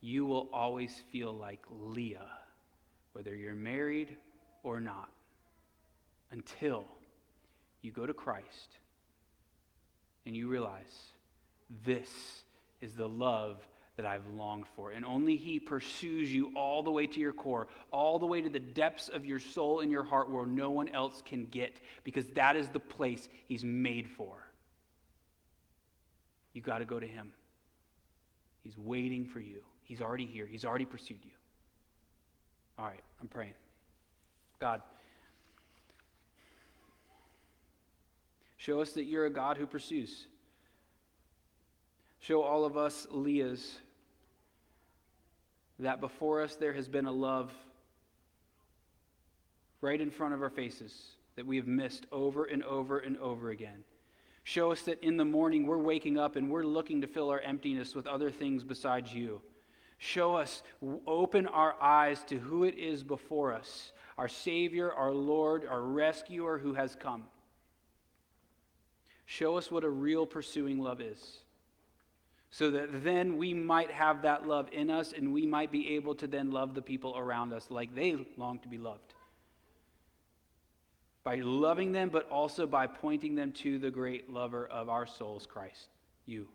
you 0.04 0.26
will 0.26 0.50
always 0.52 1.02
feel 1.10 1.32
like 1.32 1.60
Leah, 1.70 2.28
whether 3.14 3.34
you're 3.34 3.54
married 3.54 4.14
or 4.62 4.78
not, 4.78 5.08
until 6.30 6.84
you 7.80 7.90
go 7.90 8.04
to 8.04 8.12
Christ 8.12 8.76
and 10.26 10.36
you 10.36 10.46
realize 10.46 11.12
this 11.86 12.10
is 12.82 12.92
the 12.92 13.08
love 13.08 13.56
that 13.96 14.06
I've 14.06 14.26
longed 14.34 14.66
for. 14.74 14.90
And 14.90 15.04
only 15.04 15.36
He 15.36 15.60
pursues 15.60 16.32
you 16.32 16.52
all 16.56 16.82
the 16.82 16.90
way 16.90 17.06
to 17.06 17.20
your 17.20 17.32
core, 17.32 17.68
all 17.92 18.18
the 18.18 18.26
way 18.26 18.40
to 18.40 18.48
the 18.48 18.60
depths 18.60 19.08
of 19.08 19.24
your 19.24 19.38
soul 19.38 19.80
and 19.80 19.90
your 19.90 20.02
heart 20.02 20.30
where 20.30 20.46
no 20.46 20.70
one 20.70 20.88
else 20.88 21.22
can 21.24 21.46
get, 21.46 21.80
because 22.02 22.26
that 22.34 22.56
is 22.56 22.68
the 22.68 22.80
place 22.80 23.28
He's 23.46 23.64
made 23.64 24.08
for. 24.08 24.36
You 26.52 26.60
got 26.60 26.78
to 26.78 26.84
go 26.84 26.98
to 26.98 27.06
Him. 27.06 27.32
He's 28.62 28.76
waiting 28.78 29.26
for 29.26 29.40
you. 29.40 29.60
He's 29.82 30.00
already 30.00 30.26
here, 30.26 30.46
He's 30.46 30.64
already 30.64 30.86
pursued 30.86 31.20
you. 31.22 31.30
All 32.78 32.86
right, 32.86 33.02
I'm 33.20 33.28
praying. 33.28 33.54
God, 34.58 34.82
show 38.56 38.80
us 38.80 38.92
that 38.92 39.04
you're 39.04 39.26
a 39.26 39.30
God 39.30 39.56
who 39.56 39.66
pursues. 39.66 40.26
Show 42.20 42.42
all 42.42 42.64
of 42.64 42.78
us, 42.78 43.06
Leahs, 43.12 43.78
that 45.84 46.00
before 46.00 46.42
us 46.42 46.56
there 46.56 46.72
has 46.72 46.88
been 46.88 47.06
a 47.06 47.12
love 47.12 47.52
right 49.80 50.00
in 50.00 50.10
front 50.10 50.34
of 50.34 50.42
our 50.42 50.50
faces 50.50 50.92
that 51.36 51.46
we 51.46 51.56
have 51.56 51.66
missed 51.66 52.06
over 52.10 52.44
and 52.44 52.62
over 52.64 52.98
and 52.98 53.18
over 53.18 53.50
again. 53.50 53.84
Show 54.44 54.72
us 54.72 54.82
that 54.82 55.02
in 55.02 55.16
the 55.16 55.24
morning 55.24 55.66
we're 55.66 55.78
waking 55.78 56.18
up 56.18 56.36
and 56.36 56.50
we're 56.50 56.64
looking 56.64 57.00
to 57.00 57.06
fill 57.06 57.30
our 57.30 57.40
emptiness 57.40 57.94
with 57.94 58.06
other 58.06 58.30
things 58.30 58.64
besides 58.64 59.12
you. 59.12 59.40
Show 59.98 60.34
us, 60.34 60.62
open 61.06 61.46
our 61.46 61.74
eyes 61.80 62.24
to 62.24 62.38
who 62.38 62.64
it 62.64 62.76
is 62.78 63.02
before 63.02 63.52
us, 63.52 63.92
our 64.18 64.28
Savior, 64.28 64.92
our 64.92 65.12
Lord, 65.12 65.66
our 65.66 65.82
rescuer 65.82 66.58
who 66.58 66.74
has 66.74 66.94
come. 66.94 67.24
Show 69.26 69.56
us 69.56 69.70
what 69.70 69.84
a 69.84 69.90
real 69.90 70.26
pursuing 70.26 70.78
love 70.78 71.00
is, 71.00 71.38
so 72.56 72.70
that 72.70 73.02
then 73.02 73.36
we 73.36 73.52
might 73.52 73.90
have 73.90 74.22
that 74.22 74.46
love 74.46 74.68
in 74.70 74.88
us 74.88 75.12
and 75.12 75.32
we 75.32 75.44
might 75.44 75.72
be 75.72 75.96
able 75.96 76.14
to 76.14 76.28
then 76.28 76.52
love 76.52 76.72
the 76.72 76.80
people 76.80 77.18
around 77.18 77.52
us 77.52 77.66
like 77.68 77.92
they 77.96 78.16
long 78.36 78.60
to 78.60 78.68
be 78.68 78.78
loved. 78.78 79.12
By 81.24 81.40
loving 81.40 81.90
them, 81.90 82.10
but 82.10 82.30
also 82.30 82.64
by 82.64 82.86
pointing 82.86 83.34
them 83.34 83.50
to 83.62 83.80
the 83.80 83.90
great 83.90 84.30
lover 84.30 84.68
of 84.68 84.88
our 84.88 85.04
souls, 85.04 85.48
Christ, 85.50 85.88
you. 86.26 86.46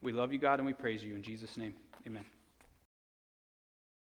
We 0.00 0.12
love 0.12 0.32
you, 0.32 0.38
God, 0.38 0.58
and 0.58 0.64
we 0.64 0.72
praise 0.72 1.04
you. 1.04 1.14
In 1.14 1.22
Jesus' 1.22 1.58
name, 1.58 1.74
amen. 2.06 2.24